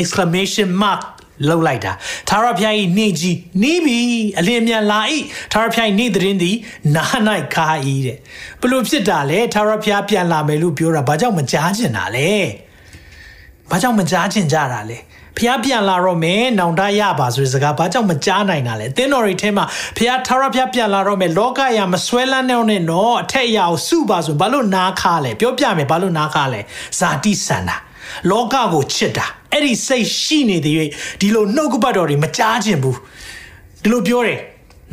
[0.00, 1.02] exclamation mark
[1.48, 1.92] လောက်လိုက်တာ
[2.28, 3.98] သာရဖျားဤနေကြီးနေပြီ
[4.38, 5.18] အလင်းမြန်လာဤ
[5.52, 6.56] သာရဖျားဤနေသတင်းသည်
[6.94, 7.02] နာ၌
[7.54, 8.18] ခါဤတဲ့
[8.60, 12.30] ဘလို့ဖြစ်တာလဲသာရဖျားပြန်လာမယ်လို့ပြောတာဘာကြောင့်မကြားချင်တာလဲ
[13.70, 14.98] ဘာကြောင့်မကြားချင်ကြတာလဲ
[15.37, 19.65] ဖះပြန်လာတော့မယ်နောင်တရပါဆိုတဲ့စကားဘာကြောင့်မကြားနိုင်တာလဲသင်းတော်တွေထဲမှာ
[19.97, 26.59] ဖះထာဝရဖះပြန်လာတော့မယ်လောကရမဆွဲလန်းတဲ့နဲ့တော့အထက်အရာကိုစုပါဆိုဘာလို့နားခါလဲပြောပြမယ်ဘာလို့နားခါလဲ
[26.99, 27.77] ဇာတိစန္ဒာ
[28.29, 30.75] လောကကိုချစ်တာအဲ့ဒီစိတ်ရှိနေတဲ့၍
[31.21, 32.97] ဒီလိုနှုတ်ကပတ်တော်တွေမကြားခြင်းဘူး
[33.83, 34.39] ဒီလိုပြောတယ်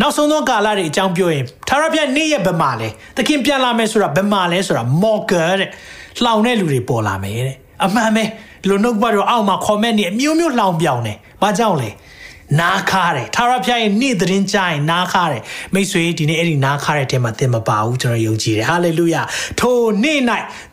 [0.01, 5.69] နောက်ဆုံးသောကာလတွေအကြောင်းပြောရင်ထာဝရဘုရားနေ့ရက်ဘယ်မှာလဲသခင်ပြန်လာမယ်ဆိုတာဘယ်မှာလဲဆိုတာမော်ကာတဲ့
[6.23, 8.25] လှောင်တဲ့လူတွေပေါ်လာမယ်တဲ့ အမှန်ပဲ
[8.63, 11.91] ဒီလိုနှုတ်ပတ်တော်အောက်မှာ comment တွေအမျိုးမျိုးလှောင်ပြောင်တယ်။ဘာကြောင့်လဲ။
[12.61, 15.43] နားခါတယ်။ထာဝရဘုရားရဲ့နေ့သတင်းကြရင်နားခါတယ်။
[15.75, 19.23] မိတ်ဆွေဒီနေ့အဲ့ဒီနားခါတဲ့တဲမှာသင်မပါဘူးကျွန်တော်ယုံကြည်တယ်။ဟာလေလုယာ။
[19.61, 20.21] ထိုနေ့၌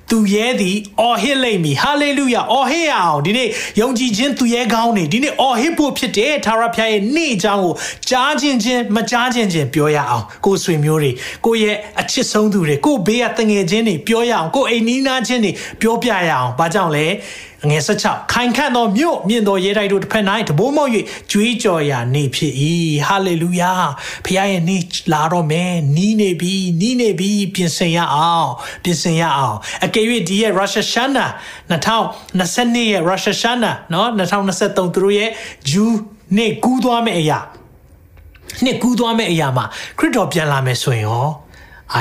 [0.10, 3.48] သူရဲသည်အော်ဟစ်လိမ့်မည်ဟာလေလုယာအော်ဟစ်ရအောင်ဒီနေ့
[3.80, 7.74] ယုံကြည်ခြင်းသူရဲကောင်းနေဒီနေ့အော်ဟစ်ဖို့ဖြစ်တယ်ထာဝရဘုရားရဲ့နေ့အကြောင်းကို
[8.10, 11.12] ကြားခြင်းချင်းမကြားခြင်းချင်းပြောရအောင်ကိုဆွေမျိုးတွေ
[11.46, 17.08] ကိုရဲ့အချစ်ဆုံးသူတွေကိုဘေးကတငယ်ချင်းတွေပြောရအောင်ကိုအိမ်နီးနားချင်းတွေပြောပြရအောင်ဘာကြောင့်လဲ
[17.70, 20.92] ငယ်16ခိုင်ခန့်သောမြို့မြင့်သောရဲတိုက်တို့တစ်ဖက်၌တဘိုးမောက်၍
[21.32, 22.54] ကြွေးကြော်ရာနေဖြစ်၏
[23.08, 23.72] ဟာလေလုယာ
[24.26, 28.50] ဖခင်ရဲ့နေ့လာတော့မယ်နီးနေပြီနီးနေပြီပြင်ဆင်ရအောင်
[28.84, 31.27] ပြင်ဆင်ရအောင်အကယ်၍ဒီရဲ့ Russia Shana
[31.73, 34.07] 2022ရဲ့ Russia Shana เนาะ
[34.49, 35.31] 2023သူတို့ရဲ့
[35.71, 35.97] ဂျူး
[36.37, 37.39] နေ့ကူးသွားမယ့်အရာ
[38.65, 39.65] နှစ်ကူးသွားမယ့်အရာမှာ
[39.99, 41.27] ခရစ်တော်ပြန်လာမယ်ဆိုရင်ရော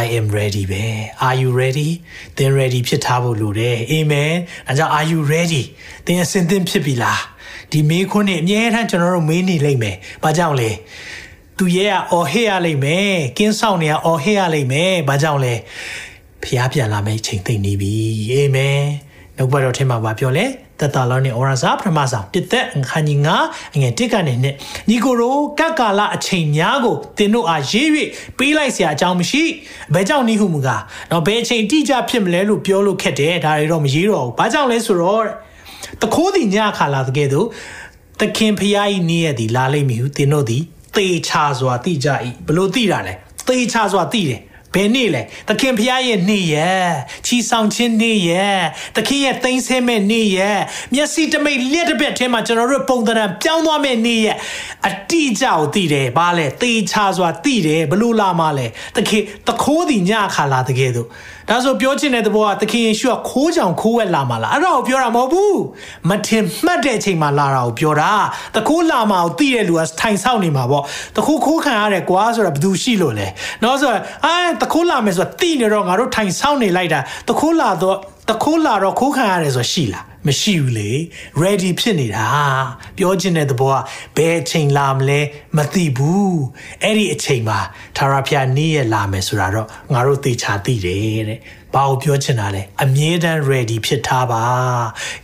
[0.01, 0.85] I am ready ပဲ
[1.25, 1.89] Are you ready
[2.37, 4.35] သင် ready ဖြစ်ထားဖို့လိုတယ် Amen
[4.69, 5.63] အဲကြောင့် Are you ready
[6.05, 7.21] သင်အစဉ်သင့်ဖြစ်ပြီလား
[7.71, 10.71] ဒီမေးခွန်းနဲ့အမြဲတမ်းကျွန်တော်တို့မေးနေလိမ့်မယ်။ဘာကြောင့်လဲ။
[11.57, 15.53] သူရဲ့ကအော်ဟစ်ရလိမ့်မယ်။ကင်းဆောင်နေကအော်ဟစ်ရလိမ့်မယ်။ဘာကြောင့်လဲ။
[16.45, 17.93] ဖျားပြန်လာမယ့်အချိန်သိနေပြီ။
[18.31, 18.81] အာမင်။
[19.37, 20.45] နှုတ်ဘတော်ထဲမှာဗာပြောလဲ။
[20.81, 23.35] တတလောနဲ့ဩရစာပထမဆောင်တစ်သက်ခန်းကြီးငါ
[23.75, 24.55] အငယ်တစ်ကနေနှစ်
[24.89, 27.87] ညီကိုရိုကတ်ကာလအချိန်များကိုသင်တို့အားရေး၍
[28.37, 29.43] ပေးလိုက်เสียအကြောင်းမရှိ
[29.93, 30.81] ဘယ်ကြောင့်နည်းဟုမူကား
[31.11, 35.23] တော့ဘယ်အချိန်တိကျဖြစ်မလဲလို့ပြောလို့ခက်တယ်ဒါတွေတော့မရေးတော့ဘူးဘာကြောင့်လဲဆိုတော့
[36.01, 37.47] တခိုးသည်ညခါလာတကယ်တော့
[38.19, 40.63] သခင်ဖျားဤနေ့ရက်သည်လာလိမ့်မည်ဟုသင်တို့သည်
[40.95, 42.07] သေချာစွာသိကြ၏
[42.47, 43.13] ဘလို့သိတာလဲ
[43.47, 44.41] သေချာစွာသိတယ်
[44.76, 46.90] ဘယ်နေ့လဲသခင်ဖျားရဲ့နေ့ရက်
[47.26, 48.62] ချီဆောင်ခြင်းနေ့ရက်
[48.96, 50.60] သခင်ရဲ့သိမ်းဆဲမဲ့နေ့ရက်
[50.94, 54.36] မျက်စိတမိတ်လျက်တစ်ပြက်ထဲမှာကျွန်တော်တို့ပုံသဏ္ဍာန်ပြောင်းသွားမဲ့နေ့ရက်
[54.88, 61.08] အတိအကျကိုသိတယ်ဘာလဲသေချာစွာသိတယ်ဘလို့လာမှလဲသခင်သခိုးသည်ညခါလာတကယ်တော့
[61.50, 65.60] ဒါဆိုပြောချင်တဲ့သဘောကသခင်ယေရှုကခိုးကြောင်ခိုးဝက်လာမှာလားအဲ့ဒါကိုပြောတာမဟုတ်ဘူး
[66.08, 68.12] မထင်မှတ်တဲ့အချိန်မှာလာတာကိုပြောတာ
[68.56, 70.82] တခိုးလာမှာကိုသိတဲ့လူကထိုင်ဆောက်နေမှာပေါ့
[71.16, 73.26] တခိုးခိုးခံရတယ်ကွာဆိုတာဘယ်သူရှိလို့လဲ
[73.62, 77.96] နော်ဆိုတော့အဲတခိုးလာမယ်ဆိုတာသိနေတော့ငါတို့ထိုင်ဆောက်နေလိုက်တာတခိုးလာတော့
[78.28, 80.90] တခိုးလာတော့ခိုးခံရတယ်ဆိုရှိလားမရှိဘူးလေ
[81.42, 82.26] ready ဖြစ်နေတာ
[82.96, 83.78] ပြောချင်တဲ့သဘောက
[84.16, 85.20] ဘယ်အချိန်လာမလဲ
[85.56, 86.38] မသိဘူး
[86.82, 87.58] အဲ့ဒီအချိန်မှာ
[87.96, 91.40] သာရဖျားနေ့ရက်လာမယ်ဆိုတာတော့ငါတို့သေချာသိတယ်တဲ့
[91.74, 94.42] ဘာကိုပြောချင်တာလဲအမြဲတမ်း ready ဖြစ်ထားပါ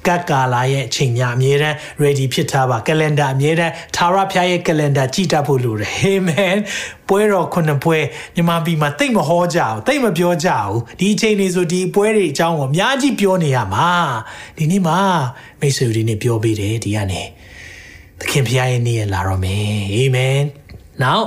[0.06, 6.56] ကတ်ကာလာရဲ့အချိန်များအမြဲတမ်း ready ဖြစ်ထားပါ calendar အမြဲတမ်းသာရဖျားရဲ့ calendar ကြည့်တတ်ဖို့လိုတယ် amen
[7.08, 7.98] ပွဲတော်ခုနှစ်ပွဲ
[8.34, 13.90] မြန်မာပြည်မှာတိတ်မဟောကြဘူးတိတ်မပြောကြဘူးဒီအချိန်လေးဆိုဒီပွဲတွေအကြောင်းကိုအများကြီးပြောနေရမှာ
[14.56, 14.98] ဒီနေ့မှာ
[15.60, 17.22] မိတ်ဆွေတွေနဲ့ပြောပေးတယ်ဒီကနေ
[18.20, 20.38] သခင်ဖျားရဲ့နေ့ရလာတော့မယ်အာမင်
[21.02, 21.26] နောက်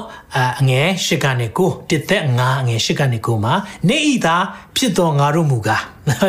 [0.60, 3.54] အငယ်ရှစ်ကနေကိုတစ်သက်ငါအငယ်ရှစ်ကနေကိုမှာ
[3.90, 4.36] နေဤသာ
[4.76, 5.84] ဖြစ်တော်ငါတို့မူကား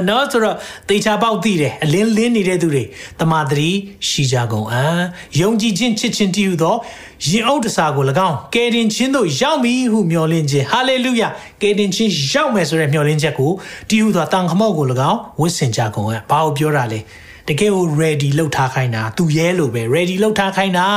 [0.09, 0.57] နော်ဆိုတော့
[0.89, 2.85] တေချာပေါက်သိတယ်အလင်းလင်းနေတဲ့သူတွေ
[3.21, 3.71] တမာတရီ
[4.09, 4.85] ရှိကြကုန်အံ
[5.41, 6.77] ယုံကြည်ခြင်းချစ်ခြင်းတည်ဟူသော
[7.27, 11.29] ရင်အုပ်တစားကို၎င်းကယ်တင်ခြင်းတို့ရောက်ပြီဟုမျှော်လင့်ခြင်းဟာလေလုယာ
[11.63, 13.53] ကယ်တင်ခြင်းရောက်မယ်ဆိုတဲ့မျှော်လင့်ချက်ကို
[13.91, 17.01] တည်ဟူသောတန်ခမောက်ကို၎င်းဝတ်ဆင်ကြကုန်အံဘာကိုပြောတာလဲ
[17.49, 20.89] တကယ်ကို ready လုပ်ထားခိုင်းတာသူရဲလို့ပဲ ready လုပ်ထားခိုင်းတာ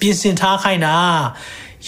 [0.00, 0.94] ပြင်ဆင်ထားခိုင်းတာ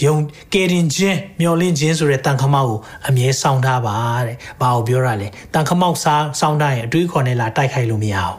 [0.03, 0.15] ယုံ
[0.53, 3.95] ကယ်တင်ခြင်းမျော်လင့်ခြင်းဆိုတဲ့တန်ခမောက်ကိုအမြဲစောင့်ထားပါ
[4.27, 8.35] တဲ့။ဘာကိုပြောတာလဲ။တန်ခမောက်စားစောင့်ထားရင်အတွေးခေါ်နဲ့လာတိုက်ခိုက်လို့မရအောင်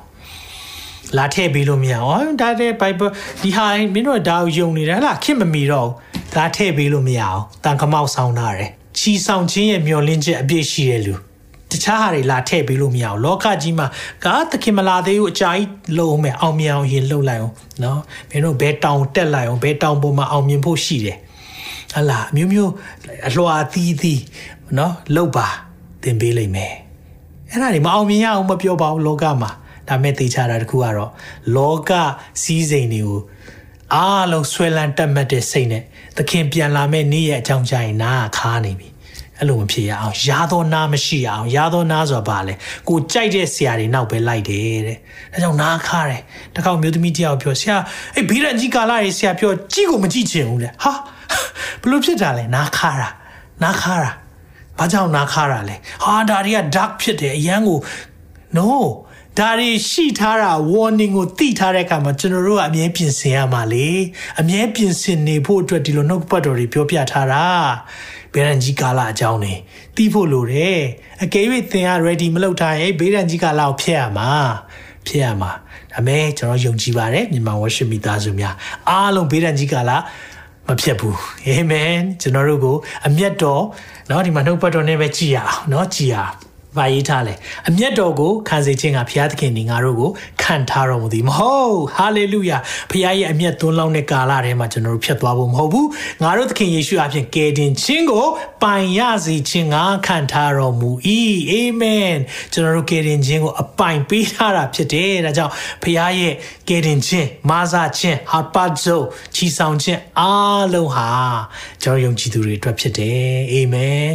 [1.16, 3.10] ။လာထည့်ပေးလို့မရအောင်။ဒါတဲ့ Bible
[3.42, 5.88] ဒီဟာမင်းတို့ဒါကိုယုံနေတာဟလားခင်မမီတော့။
[6.36, 11.14] လာထည့်ပေးလို့မရအောင်။တန်ခမောက်စောင့်ထားတယ်။ချီဆောင်ခြင်းရဲ့မျော်လင့်ချက်အပြည့်ရှိတဲ့လူ။
[11.72, 13.86] တခြားဟာတွေလာထည့်ပေးလို့မရအောင်လောကကြီးမှာ
[14.24, 15.68] ကားသခင်မလာသေးဘူးအကြာကြီး
[15.98, 21.18] လုံအောင်မယ်အောင်မြင်အောင်ရင်လှုပ်လိုက်အောင်နော်မင်းတို့ဘဲတောင်တက်လိုက်အောင်ဘဲတောင်ပေါ်မှာအောင်မြင်ဖို့ရှိတယ်
[21.94, 22.72] ဟလာမျိုးမျိုး
[23.28, 24.22] အလွှာသီးသီး
[24.78, 25.48] နော်လှုပ်ပါ
[26.02, 26.74] သင်ပေးလိမ့်မယ်
[27.50, 29.50] အဲ့ဒါတွေမအောင်မြင်ရအောင်မပြောပါဘူးလောကမှာ
[29.88, 31.10] ဒါမဲ့သိချတာတခုကတော့
[31.56, 31.90] လောက
[32.42, 33.20] စည်းစိမ်တွေကို
[33.94, 35.82] အားလုံးဆွဲလန်းတက်မှတ်တဲ့စိတ်နဲ့
[36.16, 38.88] သခင်ပြန်လာမဲ့နေ့ရဲ့အကြောင်းကြရင်နားခါနေပြီ
[39.38, 42.54] အဲ့လိုမဖြစ်ရအောင်ရာသောနာမရှိအောင်ရာသောနာဆိုတာဘာလဲ
[42.88, 44.96] ကိုကြိုက်တဲ့ဆရာတွေနောက်ပဲလိုက်တယ်တဲ့
[45.32, 46.22] ဒါကြောင့်နားခါတယ်
[46.54, 47.76] တခါမျိုးသမီးတယောက်ပြောဆရာ
[48.14, 50.92] အဲ့ဘီရန်ကြီးကာလာရေးဆရာပြောကြည့်ကိုမကြည့်ချင်ဘူးလေဟာ
[51.82, 53.08] ဘလို့ဖြစ်တာလဲနားခါတာ
[53.62, 54.10] နားခါတာ
[54.78, 57.78] ဘာကြောင့်နားခါတာလဲဟာဒါတွေက dark ဖြစ်တယ်အရန်ကို
[58.56, 58.68] no
[59.38, 63.88] ဒါတွေရှိထားတာ warning ကိုသိထားတဲ့အခါမှာကျွန်တော်တို့ကအမြဲပြင်ဆင်ရမှာလေ
[64.40, 67.44] အမြဲပြင်ဆင်နေဖို့အတွက်ဒီလိုနှုတ်ပတ်တော်တွေပြောပြထားတာ
[68.32, 69.54] ဘေးရန်ကြီးကာလအကြောင်းနေ
[69.96, 70.78] သိဖို့လိုတယ်
[71.22, 74.30] အကယ်၍သင်က ready မလုပ်ထားရင်ဘေးရန်ကြီးကာလကိုဖျက်ရမှာ
[75.06, 75.50] ဖျက်ရမှာ
[75.92, 78.54] ဒါမဲ့ကျွန်တော်ယုံကြည်ပါတယ်မြန်မာ worship မိသားစုများ
[78.88, 79.90] အားလုံးဘေးရန်ကြီးကာလ
[80.67, 82.75] မဖြစ်ဘူးအာမင်ကျွန်တော်တို့ကို
[83.07, 83.63] အမျက်တော်
[84.07, 86.15] เนาะဒီမှာနှုတ်ပတ်တော်နဲ့ပဲကြည်ရအောင်เนาะကြည်ရ
[86.76, 87.34] ဘာရေးထားလဲ
[87.68, 90.10] အမျက်တော်ကိုခံစေခြင်းကဘုရားသခင်ဒီငါတို့ကို
[90.42, 92.58] ခံထားတော်မူသည်မဟုတ်ဟာလေလုယာ
[92.90, 95.88] ဘုရားရဲ့အမျက်သွန်းလောင်းတဲ့ကာလထဲမှာကျွန်တော်တို့ဖြတ်သွားဖို့မဟုတ်ဘူး
[96.22, 98.26] ငါတို့သခင်ယေရှုအပြင်ကယ်တင်ခြင်းကို
[98.62, 100.90] ပိုင်ရစေခြင်းကခံထားတော်မူ၏
[101.50, 102.14] အာမင်
[102.52, 105.52] ကျွန်တော်တို့ကယ်တင်ခြင်းကိုအပိုင်ပေးထားတာဖြစ်တယ်ဒါကြောင့်
[105.82, 106.32] ဘုရားရဲ့
[106.68, 109.00] ကယ်တင်ခြင်းမာစာခြင်းဟာပတ်ဇို
[109.34, 111.08] ချီဆောင်ခြင်းအားလုံးဟာ
[111.82, 114.06] ကျွန်တော်ယုံကြည်သူတွေအတွက်ဖြစ်တယ်အာမင်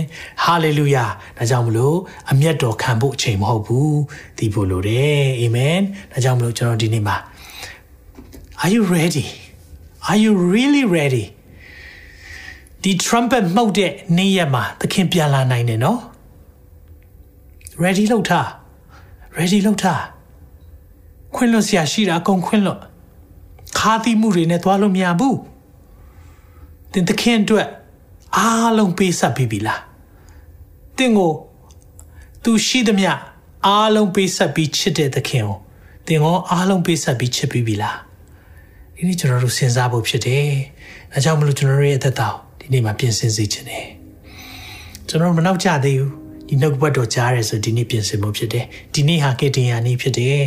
[0.44, 1.06] ဟာလေလုယာ
[1.38, 1.98] ဒါကြောင့်မလို့
[2.32, 4.00] အမျက်တော်ခံဖို့အချိန်မဟုတ်ဘူး
[4.38, 5.80] ဒီဖို့လိုတယ်အာမင်
[6.12, 7.18] ဒါကြောင့်မလို့ကျွန်တော်ဒီနေ့မှာ
[8.62, 9.26] Are you ready
[10.10, 11.26] Are you really ready
[12.84, 16.00] ဒီ trumpet မှုတ်တဲ့နေ့ရက်မှာသခင်ပြန်လာနိုင်တယ်နော်
[17.84, 18.48] ready လောက်ထား
[19.38, 20.02] ready လောက်ထား
[21.36, 22.80] ခွင့်လွတ်ဆရာရှိတာအကုန်ခွင့်လွတ်
[23.78, 25.38] ခါသီးမှုတွေနဲ့သွားလို့မရဘူး
[26.92, 27.68] တင်သခင်အတွက်
[28.38, 29.82] အားလုံးပေးဆက်ပြီးပြီလား
[30.98, 31.32] တင်ကို
[32.44, 33.12] သူရှိသမျှ
[33.68, 35.58] အားလုံးပေးဆက်ပြီးချစ်တဲ့သခင်ကို
[36.08, 37.98] တင်ကိုအားလုံးပေးဆက်ပြီးချစ်ပြီးပြီလား
[38.96, 40.48] ဒီနေ့ကျွန်တော်တို့စဉ်းစားဖို့ဖြစ်တယ်
[41.12, 42.30] ဒါကြောင့်မလို့ကျွန်တော်တို့ရဲ့အသက်တာ
[42.60, 43.88] ဒီနေ့မှာပြင်ဆင်စေချင်တယ်
[45.08, 46.12] ကျွန်တော်မနောက်ကြသေးဘူး
[46.48, 50.46] ဒီနှုတ်ဘတ်တော်ကြားရဲဆိုဒီနေ့ပြင်ဆင်ဖို့ဖြစ်တယ်ဒီနေ့ဟာကေတင်ယာနေ့ဖြစ်တယ်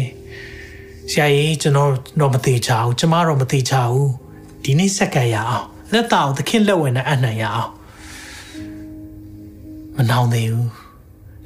[1.11, 1.91] ဆရာကြီးကျွန်တော်
[2.21, 4.11] တော့မသေးချဘူးကျမတော့မသေးချဘူး
[4.65, 7.71] ဒီနေ့စက္ကန့်ရအောင်လက်တော်သခင်လက်ဝင်နဲ့အနှံ့ရအောင်
[9.97, 10.86] မနှောင်းသေးဘူး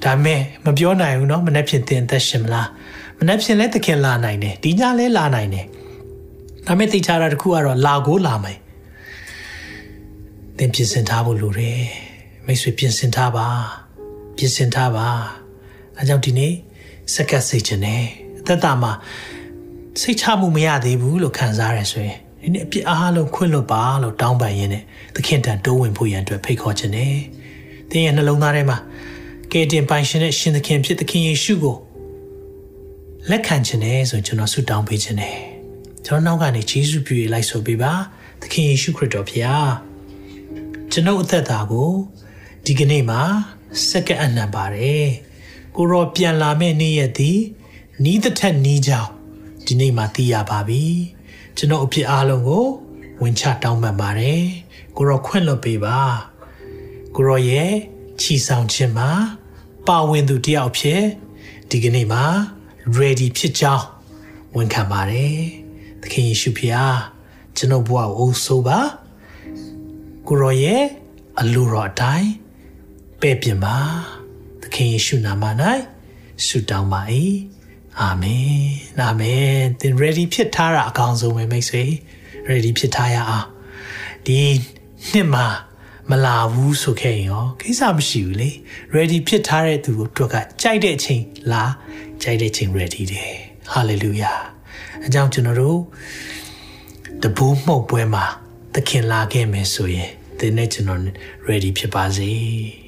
[0.03, 2.67] ဒါမဲ့မပြောနိုင်ဘူးเนาะမနေ့ဖြစ်တင်သက်ရှင်မလား
[3.19, 5.65] မနေ့ဖြစ်လဲသခင်လာနိုင်တယ်ဒီညလဲလာနိုင်တယ်
[6.67, 8.57] ဒါမဲ့သိချတာတခုကတော့လာကိုလာမယ်
[10.57, 11.81] သင်ပြင်ဆင်ထားဖို့လိုတယ်
[12.45, 13.47] မိတ်ဆွေပြင်ဆင်ထားပါ
[14.37, 15.07] ပြင်ဆင်ထားပါ
[15.97, 16.53] အဲကြောင့်ဒီနေ့
[17.13, 18.03] စက္ကပ်စိတ်ချင်တယ်
[18.39, 18.91] အသက်တာမှာ
[20.01, 24.83] စိတ်ချမှုမရသေးဘူးလို့ခံစားရဆိုရင်ဒီနေ့အပြစ်အားလုံးခွင့်လွတ်ပါလို့တောင်းပန်ရင်းနဲ့
[25.15, 27.15] သခင်တန်တိုးဝင်ဖို့ရန်အတွက်ဖိတ်ခေါ်ခြင်းနဲ့
[27.89, 28.77] သင်ရဲ့နှလုံးသားထဲမှာ
[29.52, 31.76] ကယ်တင်ပိုင်ရှင်တဲ့ရှင်သခင်ဖြစ်သခင်ယေရှုကို
[33.30, 35.38] လက်ခံခြင်းနဲ့ဆိုရင်ကျွန်တော်ဆုတောင်းပေးခြင်းနဲ့
[36.06, 37.92] ကျွန်တော်နောက်ကနေယေရှုပြုရလိုက်ဆိုပေးပါ
[38.42, 39.66] သခင်ယေရှုခရစ်တော်ဖခင်
[40.92, 41.92] ကျွန်ုပ်အသက်တာကို
[42.64, 43.22] ဒီကနေ့မှာ
[43.88, 45.06] စက္ကန့်အနံပါတယ်
[45.76, 47.38] ကိုရောပြန်လာမယ့်နေ့ရက်သည်
[48.04, 49.10] နီးတဲ့ထက်နီးကြောင်း
[49.66, 50.84] ဒီနေ့မှာသိရပါပြီ
[51.56, 52.66] ကျွန်တော်အဖြစ်အားလုံးကို
[53.22, 54.42] ဝင်ချတောင်းပန်ပါတယ်
[54.96, 55.98] ကိုရောခွင့်လွှတ်ပေးပါ
[57.14, 57.72] ကိုရောရဲ့
[58.20, 59.10] ချီဆောင်ခြင်းမှာ
[59.88, 61.02] ပါဝင်သူတယောက်ဖြစ်
[61.70, 62.24] ဒီကနေ့မှာ
[62.98, 63.86] ready ဖြစ်ကြောင်း
[64.56, 65.38] ဝန်ခံပါတယ်
[66.02, 66.96] သခင်ယေရှုဖျား
[67.56, 68.80] ကျွန်တော်ဘဝကိုအုပ်ဆိုးပါ
[70.26, 70.84] ကိုရောရဲ့
[71.40, 72.30] အလိုတော်အတိုင်း
[73.20, 73.76] ပဲ့ပြင်ပါ
[74.62, 75.44] သခင်ယေရှုနာမ၌
[76.46, 77.02] ဆုတောင်းပါ၏
[78.00, 78.62] အာမင်
[79.00, 79.50] အာမင်
[79.80, 81.84] သင် ready ဖြစ်ထားတာအကောင်းဆုံးပဲမိတ်ဆွေ
[82.48, 83.46] ready ဖြစ်ထားရအောင်
[84.26, 84.38] ဒီ
[85.10, 85.46] နှစ်မှာ
[86.10, 88.50] မလာဘူးဆိုခဲ့ရင်ရောကိစ္စမရှိဘူးလေ
[88.94, 91.64] ready ဖြစ်ထားတဲ့သူတို့ကကြိုက်တဲ့အချိန်လာ
[92.22, 93.32] ကြိုက်တဲ့အချိန် ready တယ်
[93.74, 94.38] hallelujah
[95.06, 95.80] အကြောင်းကျွန်တော်တို့
[97.22, 98.24] တပူးမှုတ်ပွဲမှာ
[98.74, 101.00] သခင်လာခဲ့မယ်ဆိုရင်သင်နဲ့ကျွန်တော်
[101.48, 102.30] ready ဖြစ်ပါစေ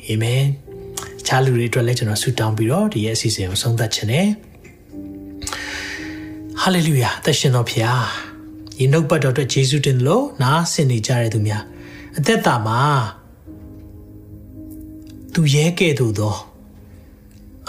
[0.06, 0.42] အာမင်
[1.26, 4.28] ချားလူတွေအတွက်လည်းကျွန်တော်ဆုတောင်းပြီးတော့ဒီရဲ့အစီအစဉ်ကိုဆုံးသက်ခြင်းနဲ့
[6.60, 8.04] ဟာလေလုယာသက်ရှင်တော်ဖျား
[8.78, 11.62] ဒီနှုတ်ပတ်တော်အတွက်ယေရှုတင်လို့နားဆင်နေကြတဲ့သူများ
[12.18, 12.80] အသက်တာမှာ
[15.34, 16.36] သူရဲကဲ့သို့သော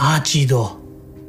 [0.01, 0.67] အာကြီးသော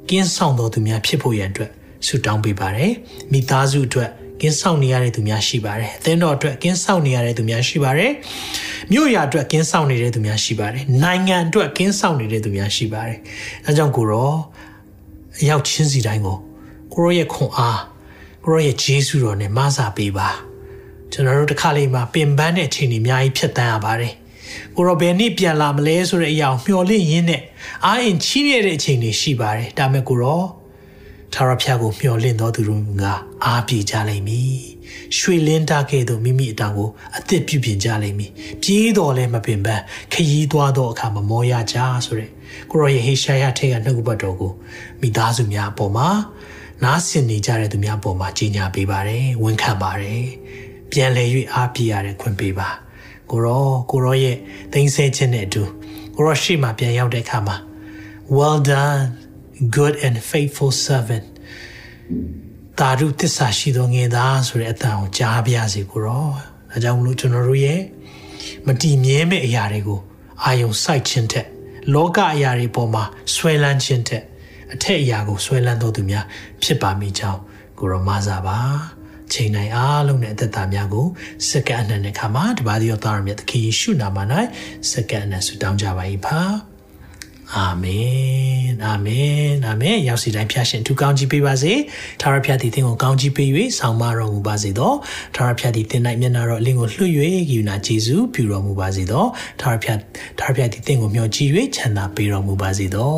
[0.08, 1.70] ကင်းဆောင်တော်သူများဖြစ်ဖို့ရန်အတွက်
[2.06, 2.92] ဆုတောင်းပေးပါတယ်
[3.32, 4.10] မိသားစုအတွက်
[4.40, 8.12] ကင်းဆောင်နေရတဲ့သူများရှိပါတယ်အသင်းတော်အတွက်ကင်းဆောင်နေရတဲ့သူများရှိပါတယ်
[8.92, 13.18] မြို့ရအတွက်ကင်းဆောင်နေတဲ့သူများရှိပါတယ်နိုင်ငံအတွက်ကင်းဆောင်နေတဲ့သူများရှိပါတယ်
[13.66, 14.32] အဲကြောင့်ကိုရော
[15.40, 16.38] အရောက်ချင်းစီတိုင်းကို
[16.94, 17.80] ကိုရောရဲ့ခွန်အား
[18.44, 20.28] ကိုရောရဲ့ဂျေစုတော်နဲ့မဆာပေးပါ
[21.16, 24.14] ကျွန်တော်တို့တစ်ခါလေးမှာပင်ပန်းတဲ့အချိန်တွေအများကြီးဖြတ်တန်းရပါတယ်
[24.76, 27.42] ကိုရောဘယ်နေ့ပြန်လာမလဲဆိုတဲ့အရာကိုမျှော်လင့်ရင်းနဲ့
[27.84, 30.42] အားအင်ချီးရတဲ့အချိန်တွေရှိပါတယ်ဒါမဲ့ကိုရော
[31.32, 33.04] ထာဝရဘုရားကိုမျှော်လင့်တော်သူတို့က
[33.44, 34.58] အားပြေကြလိမ့်မည်။
[35.18, 38.30] ရွှေလင်းတာကဲ့သို့မိမိအတောင်ကိုအသက်ပြုပြင်ကြလိမ့်မည်။
[38.62, 42.30] ပြေးတော်လည်းမပင်ပန်းခရီးသွားသောအခါမမောရကြဆိုတဲ့
[42.70, 44.52] ကိုရောရဲ့ဟေရှာယထဲကနှုတ်ကပတ်တော်ကို
[45.00, 46.08] မိသားစုများအပေါ်မှာ
[46.82, 50.24] နားဆင်နေကြတဲ့သူများအပေါ်မှာကြီးညာပေးပါတယ်။ဝန်ခံပါတယ်။
[50.94, 52.70] ပြန်လည်၍အားပြေရတဲ့ခွင့်ပေးပါ။
[53.30, 54.36] ကိုရောကိုရောရဲ့
[54.72, 55.62] သိမ့်ဆဲခြင်းနဲ့အတူ
[56.16, 57.56] ကိုရောရှိမှပြန်ရောက်တဲ့အခါမှာ
[58.36, 59.02] well done
[59.76, 61.26] good and faithful servant
[62.78, 66.26] တာရုသစ္စာရှိသောငယ်သားဆိုတဲ့အတန်ကိုကြားပြစေကိုရော
[66.70, 67.80] ဒါကြောင့်မလို့ကျွန်တော်တို့ရဲ့
[68.66, 70.00] မတည်မြဲမဲ့အရာတွေကို
[70.44, 71.46] အာယုံစိုက်ခြင်းတဲ့
[71.94, 74.22] လောကအရာတွေပေါ်မှာဆွဲလန်းခြင်းတဲ့
[74.72, 76.24] အထက်အရာကိုဆွဲလန်းတော်သူများ
[76.62, 77.40] ဖြစ်ပါမိကြောင်း
[77.78, 78.58] ကိုရောမစားပါ
[79.32, 81.06] ချိန်တိုင်းအားလုံးနဲ့အသက်တာများကို
[81.48, 84.18] စက္ကန့်အနှံ့တဲ့ခါမှာတပါးသောသားရမြတ်သခင်ယေရှုနာမ၌
[84.90, 86.40] စက္ကန့်အနှံ့ဆုတောင်းကြပါ၏ဖာ
[87.56, 91.72] အာမင်အာမင်အာမင်ရောက်စီတိုင်းဖျားရှင်သူကောင်းကြီးပေးပါစေ
[92.20, 93.48] ထာဝရဖျားသည်သင်ကိုကောင်းကြီးပေး၍
[93.78, 94.92] ဆောင်မတော်မူပါစေသော
[95.34, 99.24] ထာဝရဖျားသည်သင်၌မျက်နာတော်အလင်းကိုလွှတ်၍ဂိယူနာဂျေဇုပြုတော်မူပါစေသော
[99.60, 99.98] ထာဝရဖျား
[100.38, 103.14] ထာဝရဖျားသည်သင်ကိုမျှော်ကြည့်၍ချမ်းသာပေးတော်မူပါစေသော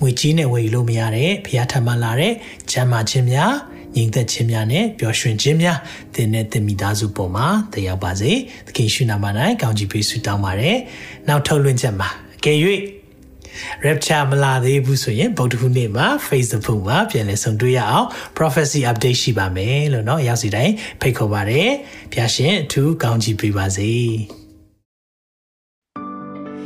[0.00, 2.32] ငွေကြီးနဲ့ဝယ်ယူလို့မရတဲ့ဖျားထမ်းမှလာတဲ့
[2.70, 5.77] ချမ်းသာခြင်းများ ညီသက်ခြင်းများနဲ့ပျော်ရွှင်ခြင်းများ
[6.13, 8.31] သင်နဲ့သင်မိသားစုပေါ်မှာတရားပါစေ
[8.67, 9.25] သခင်ရှုနာမ၌
[9.61, 10.77] ကောင်းချီးပေးဆုတောင်းပါတယ်
[11.27, 12.57] နောက်ထုတ်လွှင့်ချက်မှာအကယ်၍
[13.85, 21.69] rapture မလာသေးဘူးဆိုရင်ဗုဒ္ဓဟူးနေ့မှာ Facebook မှာပြန်လည်ဆုံတွေ့ရအောင် prophecy update ရှိပါမယ်လို့เนาะရောက်စီတိုင်းဖိတ်ခေါ်ပါတယ်
[22.13, 24.34] ဖျာရှင်အထူးကောင်းချီးပေးပါစေ